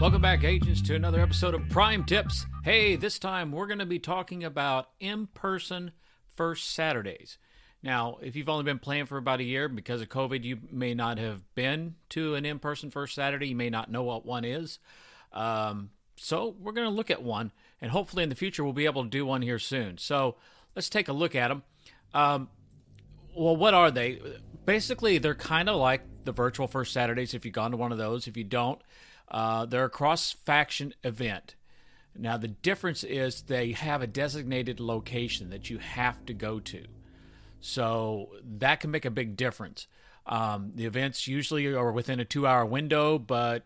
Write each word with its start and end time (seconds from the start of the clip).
Welcome 0.00 0.22
back, 0.22 0.44
agents, 0.44 0.80
to 0.82 0.94
another 0.94 1.20
episode 1.20 1.54
of 1.54 1.68
Prime 1.68 2.04
Tips. 2.04 2.46
Hey, 2.62 2.94
this 2.94 3.18
time 3.18 3.50
we're 3.50 3.66
going 3.66 3.80
to 3.80 3.86
be 3.86 3.98
talking 3.98 4.44
about 4.44 4.90
in 5.00 5.26
person 5.26 5.90
first 6.36 6.70
Saturdays. 6.70 7.36
Now, 7.82 8.18
if 8.22 8.36
you've 8.36 8.48
only 8.48 8.64
been 8.64 8.78
playing 8.78 9.06
for 9.06 9.18
about 9.18 9.40
a 9.40 9.44
year 9.44 9.68
because 9.68 10.00
of 10.00 10.08
COVID, 10.08 10.44
you 10.44 10.60
may 10.70 10.94
not 10.94 11.18
have 11.18 11.42
been 11.54 11.96
to 12.10 12.36
an 12.36 12.46
in 12.46 12.58
person 12.58 12.90
first 12.90 13.14
Saturday. 13.14 13.48
You 13.48 13.56
may 13.56 13.70
not 13.70 13.90
know 13.90 14.04
what 14.04 14.24
one 14.24 14.44
is. 14.44 14.78
Um, 15.32 15.90
so, 16.16 16.54
we're 16.60 16.72
going 16.72 16.88
to 16.88 16.94
look 16.94 17.10
at 17.10 17.22
one, 17.22 17.52
and 17.80 17.90
hopefully 17.90 18.22
in 18.22 18.28
the 18.28 18.34
future 18.34 18.62
we'll 18.62 18.72
be 18.72 18.86
able 18.86 19.02
to 19.02 19.10
do 19.10 19.26
one 19.26 19.42
here 19.42 19.58
soon. 19.58 19.98
So, 19.98 20.36
let's 20.78 20.88
take 20.88 21.08
a 21.08 21.12
look 21.12 21.34
at 21.34 21.48
them. 21.48 21.64
Um, 22.14 22.48
well, 23.36 23.56
what 23.56 23.74
are 23.74 23.90
they? 23.90 24.20
Basically, 24.64 25.18
they're 25.18 25.34
kind 25.34 25.68
of 25.68 25.74
like 25.74 26.02
the 26.22 26.30
virtual 26.30 26.68
first 26.68 26.92
Saturdays 26.92 27.34
if 27.34 27.44
you've 27.44 27.52
gone 27.52 27.72
to 27.72 27.76
one 27.76 27.90
of 27.90 27.98
those. 27.98 28.28
If 28.28 28.36
you 28.36 28.44
don't, 28.44 28.80
uh, 29.28 29.66
they're 29.66 29.86
a 29.86 29.90
cross 29.90 30.36
faction 30.46 30.94
event. 31.02 31.56
Now, 32.16 32.36
the 32.36 32.46
difference 32.46 33.02
is 33.02 33.42
they 33.42 33.72
have 33.72 34.02
a 34.02 34.06
designated 34.06 34.78
location 34.78 35.50
that 35.50 35.68
you 35.68 35.78
have 35.78 36.24
to 36.26 36.32
go 36.32 36.60
to. 36.60 36.84
So 37.60 38.28
that 38.58 38.78
can 38.78 38.92
make 38.92 39.04
a 39.04 39.10
big 39.10 39.36
difference. 39.36 39.88
Um, 40.26 40.70
the 40.76 40.84
events 40.84 41.26
usually 41.26 41.66
are 41.74 41.90
within 41.90 42.20
a 42.20 42.24
two 42.24 42.46
hour 42.46 42.64
window, 42.64 43.18
but 43.18 43.64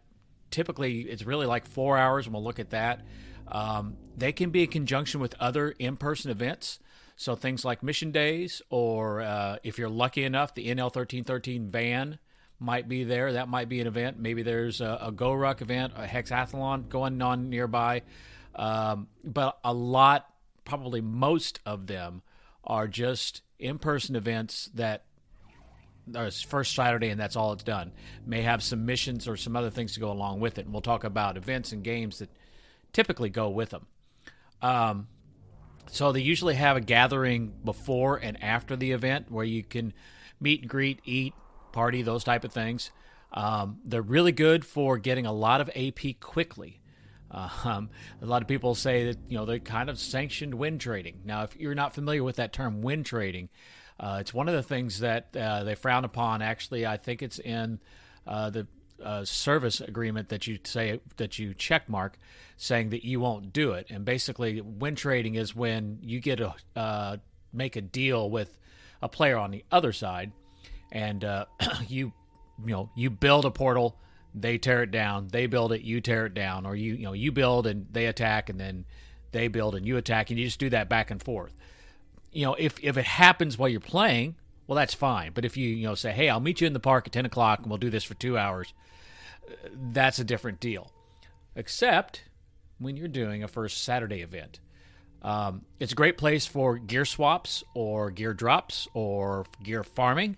typically 0.51 1.03
it's 1.03 1.25
really 1.25 1.45
like 1.45 1.67
four 1.67 1.98
hours, 1.98 2.25
and 2.25 2.33
we'll 2.33 2.42
look 2.42 2.59
at 2.59 2.70
that. 2.70 3.03
Um, 3.48 3.98
they 4.17 4.33
can 4.33 4.48
be 4.48 4.62
in 4.62 4.70
conjunction 4.70 5.20
with 5.20 5.34
other 5.39 5.75
in 5.79 5.98
person 5.98 6.31
events. 6.31 6.79
So 7.16 7.37
things 7.37 7.65
like 7.65 7.83
mission 7.83 8.11
days, 8.11 8.62
or 8.70 9.20
uh, 9.20 9.56
if 9.62 9.78
you're 9.78 9.89
lucky 9.89 10.25
enough, 10.25 10.55
the 10.55 10.67
NL 10.67 10.84
1313 10.84 11.70
van 11.70 12.19
might 12.59 12.89
be 12.89 13.05
there. 13.05 13.33
That 13.33 13.48
might 13.48 13.69
be 13.69 13.81
an 13.81 13.86
event. 13.86 14.19
Maybe 14.19 14.42
there's 14.42 14.81
a, 14.81 14.98
a 15.03 15.12
GoRuck 15.12 15.61
event, 15.61 15.92
a 15.97 16.06
hexathlon 16.06 16.89
going 16.89 17.20
on 17.20 17.51
nearby. 17.51 18.03
Um, 18.55 19.09
but 19.25 19.59
a 19.64 19.73
lot, 19.73 20.33
probably 20.64 21.01
most 21.01 21.61
of 21.67 21.86
them, 21.86 22.23
are 22.64 22.86
just 22.86 23.42
in-person 23.58 24.14
events 24.17 24.70
that 24.75 25.05
are 26.14 26.31
first 26.31 26.75
Saturday 26.75 27.08
and 27.08 27.20
that's 27.20 27.36
all 27.36 27.53
it's 27.53 27.62
done. 27.62 27.92
May 28.27 28.42
have 28.42 28.62
some 28.62 28.86
missions 28.86 29.29
or 29.29 29.36
some 29.36 29.56
other 29.56 29.70
things 29.70 29.95
to 29.95 30.01
go 30.01 30.11
along 30.11 30.41
with 30.41 30.58
it. 30.58 30.64
And 30.64 30.73
we'll 30.73 30.83
talk 30.83 31.05
about 31.05 31.36
events 31.36 31.73
and 31.73 31.83
games 31.83 32.19
that 32.19 32.31
typically 32.92 33.31
go 33.31 33.48
with 33.48 33.70
them. 33.70 33.86
Um, 34.61 35.08
so 35.88 36.12
they 36.12 36.20
usually 36.20 36.55
have 36.55 36.77
a 36.77 36.80
gathering 36.80 37.52
before 37.64 38.16
and 38.16 38.42
after 38.42 38.77
the 38.77 38.92
event 38.92 39.30
where 39.30 39.44
you 39.44 39.62
can 39.62 39.92
meet 40.41 40.62
and 40.62 40.70
greet, 40.70 41.00
eat, 41.05 41.34
party, 41.72 42.02
those 42.02 42.24
type 42.24 42.44
of 42.44 42.52
things. 42.52 42.91
Um, 43.33 43.78
they're 43.84 44.02
really 44.02 44.33
good 44.33 44.64
for 44.64 44.98
getting 44.98 45.27
a 45.27 45.33
lot 45.33 45.61
of 45.61 45.70
AP 45.74 46.20
quickly. 46.20 46.80
Uh, 47.30 47.48
um, 47.64 47.91
a 48.20 48.27
lot 48.27 48.42
of 48.42 48.48
people 48.48 48.74
say 48.74 49.06
that 49.06 49.19
you 49.28 49.39
know 49.39 49.47
they're 49.47 49.58
kind 49.58 49.89
of 49.89 49.98
sanctioned 49.98 50.55
win 50.55 50.78
trading. 50.78 51.20
Now, 51.24 51.44
if 51.44 51.56
you're 51.56 51.74
not 51.74 51.94
familiar 51.94 52.22
with 52.22 52.36
that 52.36 52.52
term, 52.52 52.83
win 52.83 53.05
trading, 53.05 53.48
uh, 53.98 54.19
it's 54.20 54.34
one 54.34 54.48
of 54.48 54.55
the 54.55 54.62
things 54.62 55.00
that 55.00 55.34
uh, 55.34 55.64
they 55.64 55.74
frown 55.74 56.05
upon. 56.05 56.42
Actually, 56.42 56.86
I 56.86 56.98
think 56.98 57.22
it's 57.22 57.39
in 57.39 57.80
uh, 58.27 58.50
the 58.50 58.67
uh, 59.03 59.25
service 59.25 59.81
agreement 59.81 60.28
that 60.31 60.47
you 60.47 60.58
say 60.64 61.00
that 61.17 61.39
you 61.39 61.55
check 61.55 61.89
mark, 61.89 62.19
saying 62.56 62.91
that 62.91 63.05
you 63.05 63.20
won't 63.20 63.53
do 63.53 63.72
it. 63.72 63.86
And 63.91 64.05
basically, 64.05 64.61
win 64.61 64.95
trading 64.95 65.34
is 65.34 65.55
when 65.55 65.98
you 66.03 66.20
get 66.20 66.41
a 66.41 66.55
uh, 66.77 67.17
make 67.53 67.77
a 67.77 67.80
deal 67.80 68.30
with 68.30 68.58
a 69.00 69.08
player 69.08 69.36
on 69.36 69.50
the 69.50 69.64
other 69.70 69.92
side 69.92 70.33
and 70.91 71.25
uh, 71.25 71.47
you 71.89 72.13
you 72.64 72.73
know 72.73 72.90
you 72.95 73.11
build 73.11 73.45
a 73.45 73.51
portal 73.51 73.96
they 74.35 74.58
tear 74.58 74.83
it 74.83 74.90
down 74.90 75.29
they 75.33 75.46
build 75.46 75.73
it 75.73 75.83
you 75.83 76.01
tear 76.01 76.27
it 76.27 76.34
down 76.34 76.64
or 76.64 76.77
you 76.77 76.95
you 76.95 77.05
know 77.05 77.13
you 77.13 77.33
build 77.33 77.67
and 77.67 77.86
they 77.90 78.07
attack 78.07 78.48
and 78.48 78.61
then 78.61 78.84
they 79.33 79.48
build 79.48 79.74
and 79.74 79.86
you 79.86 79.96
attack 79.96 80.30
and 80.30 80.39
you 80.39 80.46
just 80.46 80.61
do 80.61 80.70
that 80.70 80.89
back 80.89 81.11
and 81.11 81.23
forth 81.23 81.55
you 82.30 82.45
know 82.45 82.55
if 82.55 82.79
if 82.83 82.96
it 82.96 83.05
happens 83.05 83.58
while 83.58 83.69
you're 83.69 83.80
playing 83.80 84.34
well 84.67 84.77
that's 84.77 84.95
fine 84.95 85.33
but 85.34 85.45
if 85.45 85.57
you 85.57 85.69
you 85.69 85.86
know 85.86 85.95
say 85.95 86.13
hey 86.13 86.29
i'll 86.29 86.40
meet 86.40 86.61
you 86.61 86.67
in 86.67 86.73
the 86.73 86.80
park 86.80 87.07
at 87.07 87.13
10 87.13 87.27
o'clock 87.27 87.61
and 87.61 87.69
we'll 87.69 87.79
do 87.79 87.90
this 87.90 88.05
for 88.05 88.14
two 88.14 88.39
hours 88.39 88.73
that's 89.75 90.19
a 90.19 90.25
different 90.25 90.61
deal 90.61 90.91
except 91.55 92.23
when 92.79 92.97
you're 92.97 93.08
doing 93.08 93.42
a 93.42 93.48
first 93.48 93.83
saturday 93.83 94.23
event 94.23 94.61
um, 95.23 95.63
it's 95.79 95.92
a 95.92 95.97
great 95.97 96.19
place 96.19 96.47
for 96.47 96.79
gear 96.79 97.05
swaps 97.05 97.63
or 97.75 98.11
gear 98.11 98.35
drops 98.35 98.89
or 98.95 99.47
gear 99.63 99.85
farming 99.85 100.36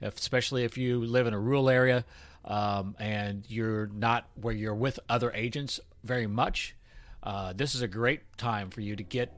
if, 0.00 0.18
especially 0.18 0.64
if 0.64 0.76
you 0.76 1.00
live 1.04 1.26
in 1.26 1.34
a 1.34 1.38
rural 1.38 1.70
area 1.70 2.04
um, 2.44 2.94
and 2.98 3.44
you're 3.48 3.86
not 3.86 4.28
where 4.40 4.54
you're 4.54 4.74
with 4.74 5.00
other 5.08 5.32
agents 5.32 5.80
very 6.02 6.26
much. 6.26 6.76
Uh, 7.22 7.52
this 7.54 7.74
is 7.74 7.82
a 7.82 7.88
great 7.88 8.20
time 8.36 8.70
for 8.70 8.80
you 8.80 8.94
to 8.96 9.02
get 9.02 9.32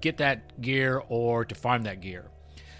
get 0.00 0.16
that 0.18 0.60
gear 0.60 1.02
or 1.08 1.44
to 1.44 1.54
farm 1.54 1.82
that 1.82 2.00
gear. 2.00 2.26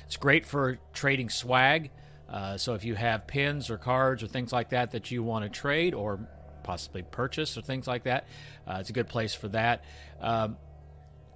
It's 0.07 0.17
great 0.17 0.45
for 0.45 0.79
trading 0.93 1.31
swag. 1.31 1.91
Uh, 2.29 2.57
so 2.57 2.75
if 2.75 2.85
you 2.85 2.95
have 2.95 3.27
pins 3.27 3.71
or 3.71 3.79
cards 3.79 4.23
or 4.23 4.27
things 4.27 4.53
like 4.53 4.71
that 4.71 4.91
that 4.93 5.11
you 5.11 5.23
want 5.23 5.45
to 5.45 5.49
trade 5.49 5.95
or 5.95 6.19
possibly 6.63 7.03
purchase 7.03 7.57
or 7.57 7.63
things 7.63 7.87
like 7.87 8.05
that, 8.05 8.27
uh, 8.67 8.79
it's 8.81 8.91
a 8.91 8.93
good 8.93 9.09
place 9.09 9.35
for 9.35 9.49
that. 9.49 9.85
Um, 10.21 10.57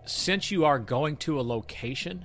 since 0.05 0.51
you 0.51 0.65
are 0.65 0.79
going 0.79 1.17
to 1.19 1.39
a 1.39 1.43
location, 1.43 2.25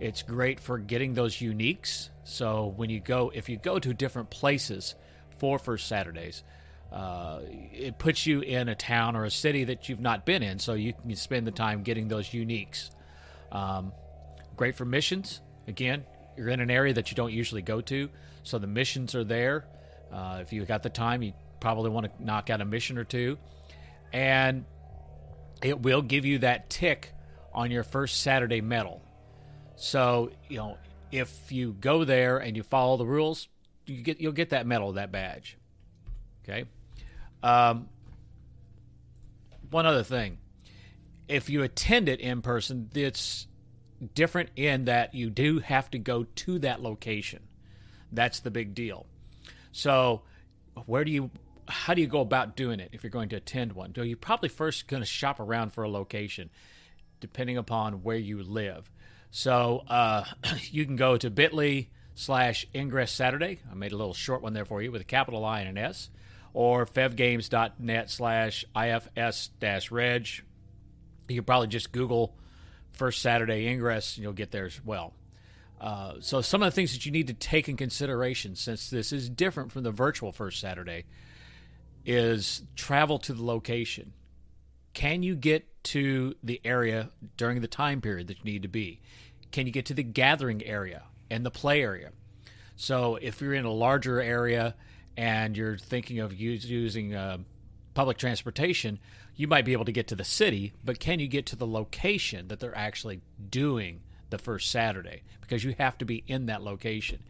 it's 0.00 0.22
great 0.22 0.58
for 0.58 0.78
getting 0.78 1.14
those 1.14 1.36
uniques. 1.36 2.08
So 2.24 2.72
when 2.76 2.90
you 2.90 3.00
go, 3.00 3.30
if 3.34 3.48
you 3.48 3.56
go 3.56 3.78
to 3.78 3.92
different 3.92 4.30
places 4.30 4.94
for 5.38 5.58
First 5.58 5.86
Saturdays, 5.86 6.42
uh, 6.90 7.40
it 7.72 7.98
puts 7.98 8.26
you 8.26 8.40
in 8.40 8.68
a 8.68 8.74
town 8.74 9.16
or 9.16 9.24
a 9.24 9.30
city 9.30 9.64
that 9.64 9.88
you've 9.88 10.00
not 10.00 10.26
been 10.26 10.42
in, 10.42 10.58
so 10.58 10.74
you 10.74 10.92
can 10.92 11.16
spend 11.16 11.46
the 11.46 11.52
time 11.52 11.82
getting 11.82 12.08
those 12.08 12.28
uniques. 12.28 12.90
Um, 13.50 13.92
great 14.56 14.76
for 14.76 14.84
missions. 14.84 15.40
Again, 15.66 16.04
you're 16.36 16.48
in 16.48 16.60
an 16.60 16.70
area 16.70 16.94
that 16.94 17.10
you 17.10 17.14
don't 17.14 17.32
usually 17.32 17.62
go 17.62 17.80
to, 17.82 18.08
so 18.42 18.58
the 18.58 18.66
missions 18.66 19.14
are 19.14 19.24
there. 19.24 19.66
Uh, 20.12 20.38
if 20.40 20.52
you 20.52 20.64
got 20.64 20.82
the 20.82 20.90
time, 20.90 21.22
you 21.22 21.32
probably 21.60 21.90
want 21.90 22.06
to 22.06 22.24
knock 22.24 22.50
out 22.50 22.60
a 22.60 22.64
mission 22.64 22.98
or 22.98 23.04
two, 23.04 23.38
and 24.12 24.64
it 25.62 25.80
will 25.80 26.02
give 26.02 26.24
you 26.24 26.38
that 26.38 26.68
tick 26.68 27.12
on 27.54 27.70
your 27.70 27.84
first 27.84 28.20
Saturday 28.20 28.60
medal. 28.60 29.02
So 29.76 30.30
you 30.48 30.58
know 30.58 30.78
if 31.10 31.52
you 31.52 31.72
go 31.72 32.04
there 32.04 32.38
and 32.38 32.56
you 32.56 32.62
follow 32.62 32.96
the 32.96 33.06
rules, 33.06 33.48
you 33.86 34.02
get 34.02 34.20
you'll 34.20 34.32
get 34.32 34.50
that 34.50 34.66
medal, 34.66 34.92
that 34.92 35.12
badge. 35.12 35.58
Okay. 36.44 36.64
Um, 37.42 37.88
one 39.70 39.86
other 39.86 40.02
thing, 40.02 40.38
if 41.28 41.48
you 41.50 41.62
attend 41.62 42.08
it 42.08 42.20
in 42.20 42.42
person, 42.42 42.90
it's 42.94 43.46
different 44.14 44.50
in 44.56 44.86
that 44.86 45.14
you 45.14 45.30
do 45.30 45.60
have 45.60 45.90
to 45.92 45.98
go 45.98 46.24
to 46.24 46.58
that 46.60 46.82
location. 46.82 47.42
That's 48.10 48.40
the 48.40 48.50
big 48.50 48.74
deal. 48.74 49.06
So, 49.72 50.22
where 50.86 51.04
do 51.04 51.10
you 51.10 51.30
how 51.68 51.94
do 51.94 52.00
you 52.00 52.06
go 52.06 52.20
about 52.20 52.56
doing 52.56 52.80
it 52.80 52.90
if 52.92 53.02
you're 53.02 53.10
going 53.10 53.30
to 53.30 53.36
attend 53.36 53.72
one? 53.72 53.94
So 53.94 54.02
you're 54.02 54.16
probably 54.16 54.48
first 54.48 54.88
going 54.88 55.02
to 55.02 55.08
shop 55.08 55.40
around 55.40 55.72
for 55.72 55.84
a 55.84 55.88
location, 55.88 56.50
depending 57.20 57.56
upon 57.56 58.02
where 58.02 58.16
you 58.16 58.42
live. 58.42 58.90
So 59.30 59.82
uh, 59.88 60.24
you 60.70 60.84
can 60.84 60.96
go 60.96 61.16
to 61.16 61.30
bit.ly 61.30 61.88
slash 62.14 62.66
ingress 62.74 63.12
Saturday. 63.12 63.60
I 63.70 63.74
made 63.74 63.92
a 63.92 63.96
little 63.96 64.14
short 64.14 64.42
one 64.42 64.52
there 64.52 64.64
for 64.64 64.82
you 64.82 64.92
with 64.92 65.00
a 65.00 65.04
capital 65.04 65.44
I 65.44 65.60
and 65.60 65.78
an 65.78 65.78
S. 65.78 66.10
Or 66.54 66.84
fevgames.net 66.84 68.10
slash 68.10 68.64
IFS 68.76 69.48
dash 69.58 69.90
reg. 69.90 70.28
You 71.28 71.36
can 71.36 71.44
probably 71.44 71.68
just 71.68 71.92
Google 71.92 72.34
First 72.92 73.22
Saturday 73.22 73.66
Ingress 73.66 74.16
and 74.16 74.22
you'll 74.22 74.32
get 74.32 74.50
there 74.50 74.66
as 74.66 74.80
well. 74.84 75.14
Uh, 75.80 76.14
so, 76.20 76.40
some 76.40 76.62
of 76.62 76.66
the 76.66 76.74
things 76.74 76.92
that 76.92 77.04
you 77.04 77.10
need 77.10 77.26
to 77.26 77.34
take 77.34 77.68
in 77.68 77.76
consideration, 77.76 78.54
since 78.54 78.88
this 78.88 79.12
is 79.12 79.28
different 79.28 79.72
from 79.72 79.82
the 79.82 79.90
virtual 79.90 80.30
First 80.30 80.60
Saturday, 80.60 81.04
is 82.04 82.62
travel 82.76 83.18
to 83.18 83.32
the 83.32 83.44
location. 83.44 84.12
Can 84.94 85.22
you 85.22 85.34
get 85.34 85.66
to 85.84 86.34
the 86.42 86.60
area 86.64 87.10
during 87.36 87.60
the 87.60 87.66
time 87.66 88.00
period 88.00 88.28
that 88.28 88.38
you 88.38 88.44
need 88.44 88.62
to 88.62 88.68
be? 88.68 89.00
Can 89.50 89.66
you 89.66 89.72
get 89.72 89.86
to 89.86 89.94
the 89.94 90.04
gathering 90.04 90.62
area 90.64 91.02
and 91.30 91.44
the 91.44 91.50
play 91.50 91.82
area? 91.82 92.10
So 92.76 93.16
if 93.16 93.40
you're 93.40 93.54
in 93.54 93.64
a 93.64 93.72
larger 93.72 94.20
area 94.20 94.74
and 95.16 95.56
you're 95.56 95.78
thinking 95.78 96.20
of 96.20 96.32
use, 96.32 96.64
using 96.64 97.14
uh, 97.14 97.38
public 97.94 98.18
transportation, 98.18 98.98
you 99.34 99.46
might 99.46 99.64
be 99.64 99.72
able 99.72 99.84
to 99.84 99.92
get 99.92 100.08
to 100.08 100.16
the 100.16 100.24
city, 100.24 100.72
but 100.84 101.00
can 101.00 101.20
you 101.20 101.28
get 101.28 101.46
to 101.46 101.56
the 101.56 101.66
location 101.66 102.48
that 102.48 102.60
they're 102.60 102.76
actually 102.76 103.20
doing 103.50 104.00
the 104.30 104.38
first 104.38 104.70
Saturday? 104.70 105.22
Because 105.40 105.64
you 105.64 105.74
have 105.78 105.96
to 105.98 106.04
be 106.04 106.22
in 106.26 106.46
that 106.46 106.62
location. 106.62 107.20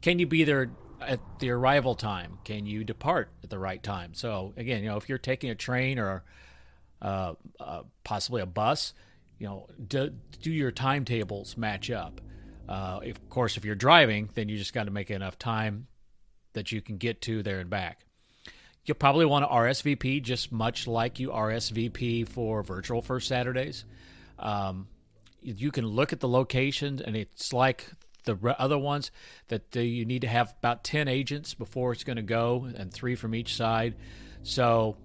Can 0.00 0.18
you 0.18 0.26
be 0.26 0.44
there 0.44 0.70
at 1.00 1.20
the 1.40 1.50
arrival 1.50 1.94
time? 1.94 2.38
Can 2.44 2.66
you 2.66 2.84
depart 2.84 3.30
at 3.42 3.50
the 3.50 3.58
right 3.58 3.82
time? 3.82 4.14
So 4.14 4.54
again, 4.56 4.82
you 4.82 4.88
know, 4.88 4.96
if 4.96 5.08
you're 5.08 5.18
taking 5.18 5.50
a 5.50 5.54
train 5.54 5.98
or 5.98 6.24
uh, 7.02 7.34
uh, 7.58 7.82
possibly 8.04 8.42
a 8.42 8.46
bus, 8.46 8.94
you 9.38 9.46
know, 9.46 9.66
do, 9.86 10.10
do 10.42 10.50
your 10.50 10.70
timetables 10.70 11.56
match 11.56 11.90
up? 11.90 12.20
Uh, 12.68 13.00
if, 13.02 13.16
of 13.16 13.30
course, 13.30 13.56
if 13.56 13.64
you're 13.64 13.74
driving, 13.74 14.28
then 14.34 14.48
you 14.48 14.58
just 14.58 14.74
got 14.74 14.84
to 14.84 14.90
make 14.90 15.10
enough 15.10 15.38
time 15.38 15.86
that 16.52 16.70
you 16.70 16.80
can 16.80 16.98
get 16.98 17.22
to 17.22 17.42
there 17.42 17.60
and 17.60 17.70
back. 17.70 18.04
You'll 18.88 18.94
probably 18.94 19.26
want 19.26 19.44
to 19.44 19.54
RSVP 19.54 20.22
just 20.22 20.50
much 20.50 20.86
like 20.86 21.20
you 21.20 21.28
RSVP 21.28 22.26
for 22.26 22.62
virtual 22.62 23.02
First 23.02 23.28
Saturdays. 23.28 23.84
Um, 24.38 24.88
you 25.42 25.70
can 25.70 25.86
look 25.86 26.14
at 26.14 26.20
the 26.20 26.28
locations, 26.28 27.02
and 27.02 27.14
it's 27.14 27.52
like 27.52 27.86
the 28.24 28.38
other 28.58 28.78
ones 28.78 29.10
that 29.48 29.76
you 29.76 30.06
need 30.06 30.22
to 30.22 30.28
have 30.28 30.54
about 30.58 30.84
10 30.84 31.06
agents 31.06 31.52
before 31.52 31.92
it's 31.92 32.02
going 32.02 32.16
to 32.16 32.22
go, 32.22 32.66
and 32.76 32.90
three 32.90 33.14
from 33.14 33.34
each 33.34 33.54
side. 33.54 33.94
So 34.42 34.96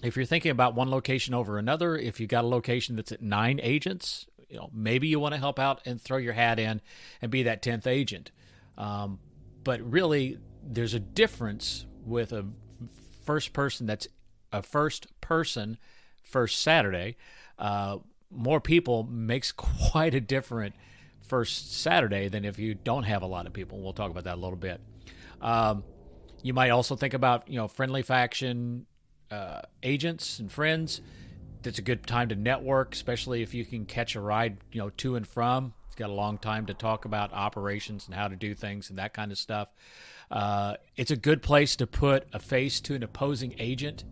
if 0.00 0.14
you're 0.14 0.24
thinking 0.24 0.52
about 0.52 0.76
one 0.76 0.88
location 0.88 1.34
over 1.34 1.58
another, 1.58 1.96
if 1.96 2.20
you've 2.20 2.30
got 2.30 2.44
a 2.44 2.48
location 2.48 2.94
that's 2.94 3.10
at 3.10 3.20
nine 3.20 3.58
agents, 3.60 4.26
you 4.48 4.58
know 4.58 4.70
maybe 4.72 5.08
you 5.08 5.18
want 5.18 5.34
to 5.34 5.40
help 5.40 5.58
out 5.58 5.80
and 5.84 6.00
throw 6.00 6.18
your 6.18 6.34
hat 6.34 6.60
in 6.60 6.80
and 7.20 7.32
be 7.32 7.42
that 7.42 7.62
tenth 7.62 7.88
agent. 7.88 8.30
Um, 8.76 9.18
but 9.64 9.80
really, 9.80 10.38
there's 10.62 10.94
a 10.94 11.00
difference 11.00 11.84
with 12.04 12.32
a 12.32 12.46
first 13.28 13.52
person 13.52 13.84
that's 13.84 14.08
a 14.54 14.62
first 14.62 15.06
person 15.20 15.76
first 16.22 16.62
Saturday. 16.62 17.14
Uh, 17.58 17.98
more 18.30 18.58
people 18.58 19.04
makes 19.04 19.52
quite 19.92 20.14
a 20.14 20.20
different 20.20 20.74
first 21.20 21.78
Saturday 21.78 22.28
than 22.28 22.46
if 22.46 22.58
you 22.58 22.74
don't 22.74 23.02
have 23.02 23.20
a 23.20 23.26
lot 23.26 23.46
of 23.46 23.52
people. 23.52 23.82
We'll 23.82 23.92
talk 23.92 24.10
about 24.10 24.24
that 24.24 24.36
a 24.36 24.40
little 24.40 24.56
bit. 24.56 24.80
Um, 25.42 25.84
you 26.42 26.54
might 26.54 26.70
also 26.70 26.96
think 26.96 27.12
about 27.12 27.50
you 27.50 27.56
know 27.56 27.68
friendly 27.68 28.00
faction 28.00 28.86
uh, 29.30 29.60
agents 29.82 30.38
and 30.38 30.50
friends. 30.50 31.02
It's 31.64 31.78
a 31.78 31.82
good 31.82 32.06
time 32.06 32.30
to 32.30 32.34
network, 32.34 32.94
especially 32.94 33.42
if 33.42 33.52
you 33.52 33.66
can 33.66 33.84
catch 33.84 34.16
a 34.16 34.20
ride, 34.22 34.56
you 34.72 34.80
know, 34.80 34.88
to 34.88 35.16
and 35.16 35.26
from. 35.26 35.74
Got 35.98 36.10
a 36.10 36.12
long 36.12 36.38
time 36.38 36.66
to 36.66 36.74
talk 36.74 37.06
about 37.06 37.32
operations 37.32 38.06
and 38.06 38.14
how 38.14 38.28
to 38.28 38.36
do 38.36 38.54
things 38.54 38.88
and 38.88 39.00
that 39.00 39.12
kind 39.12 39.32
of 39.32 39.38
stuff. 39.38 39.66
Uh, 40.30 40.74
it's 40.96 41.10
a 41.10 41.16
good 41.16 41.42
place 41.42 41.74
to 41.74 41.88
put 41.88 42.28
a 42.32 42.38
face 42.38 42.80
to 42.82 42.94
an 42.94 43.02
opposing 43.02 43.56
agent 43.58 44.04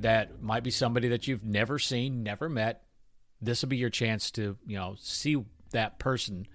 that 0.00 0.42
might 0.42 0.64
be 0.64 0.72
somebody 0.72 1.06
that 1.08 1.28
you've 1.28 1.44
never 1.44 1.78
seen, 1.78 2.24
never 2.24 2.48
met. 2.48 2.82
This 3.40 3.62
will 3.62 3.68
be 3.68 3.76
your 3.76 3.88
chance 3.88 4.32
to, 4.32 4.56
you 4.66 4.76
know, 4.76 4.96
see 4.98 5.36
that 5.70 6.00
person. 6.00 6.48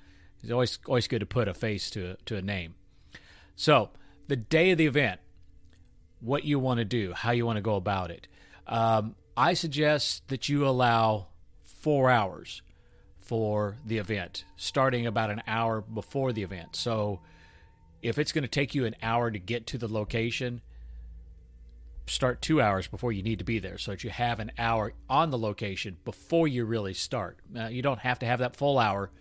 It's 0.43 0.51
always 0.51 0.79
always 0.85 1.07
good 1.07 1.19
to 1.19 1.25
put 1.25 1.47
a 1.47 1.53
face 1.53 1.89
to 1.91 2.17
to 2.25 2.35
a 2.35 2.41
name. 2.41 2.75
So 3.55 3.91
the 4.27 4.35
day 4.35 4.71
of 4.71 4.77
the 4.77 4.87
event, 4.87 5.21
what 6.19 6.43
you 6.43 6.59
want 6.59 6.79
to 6.79 6.85
do, 6.85 7.13
how 7.13 7.31
you 7.31 7.45
want 7.45 7.55
to 7.55 7.61
go 7.61 7.75
about 7.75 8.11
it. 8.11 8.27
Um, 8.67 9.15
I 9.37 9.53
suggest 9.53 10.27
that 10.27 10.49
you 10.49 10.67
allow 10.67 11.27
four 11.63 12.09
hours 12.09 12.61
for 13.27 13.75
the 13.85 13.97
event, 13.97 14.45
starting 14.55 15.05
about 15.05 15.29
an 15.29 15.43
hour 15.47 15.81
before 15.81 16.31
the 16.31 16.43
event. 16.43 16.75
So 16.75 17.19
if 18.01 18.17
it's 18.17 18.31
going 18.31 18.43
to 18.43 18.47
take 18.47 18.73
you 18.73 18.85
an 18.85 18.95
hour 19.03 19.29
to 19.29 19.37
get 19.37 19.67
to 19.67 19.77
the 19.77 19.87
location, 19.87 20.61
start 22.05 22.41
two 22.41 22.61
hours 22.61 22.87
before 22.87 23.11
you 23.11 23.21
need 23.21 23.39
to 23.39 23.45
be 23.45 23.59
there 23.59 23.77
so 23.77 23.91
that 23.91 24.03
you 24.03 24.09
have 24.09 24.39
an 24.39 24.51
hour 24.57 24.93
on 25.09 25.29
the 25.29 25.37
location 25.37 25.97
before 26.05 26.47
you 26.47 26.63
really 26.63 26.93
start. 26.93 27.37
Uh, 27.55 27.67
you 27.67 27.81
don't 27.81 27.99
have 27.99 28.19
to 28.19 28.25
have 28.25 28.39
that 28.39 28.55
full 28.55 28.79
hour, 28.79 29.11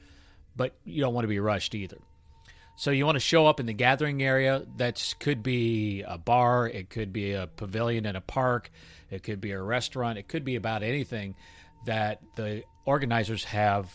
but 0.54 0.74
you 0.84 1.00
don't 1.00 1.12
want 1.14 1.24
to 1.24 1.28
be 1.28 1.40
rushed 1.40 1.74
either. 1.74 1.98
So 2.76 2.90
you 2.90 3.06
want 3.06 3.16
to 3.16 3.20
show 3.20 3.46
up 3.46 3.58
in 3.58 3.66
the 3.66 3.72
gathering 3.72 4.22
area. 4.22 4.62
That 4.76 5.14
could 5.18 5.42
be 5.42 6.02
a 6.02 6.18
bar, 6.18 6.68
it 6.68 6.90
could 6.90 7.12
be 7.12 7.32
a 7.32 7.48
pavilion 7.48 8.06
in 8.06 8.14
a 8.14 8.20
park, 8.20 8.70
it 9.10 9.22
could 9.22 9.40
be 9.40 9.50
a 9.50 9.60
restaurant, 9.60 10.18
it 10.18 10.28
could 10.28 10.44
be 10.44 10.56
about 10.56 10.82
anything 10.82 11.34
that 11.86 12.20
the 12.36 12.62
organizers 12.84 13.44
have 13.44 13.90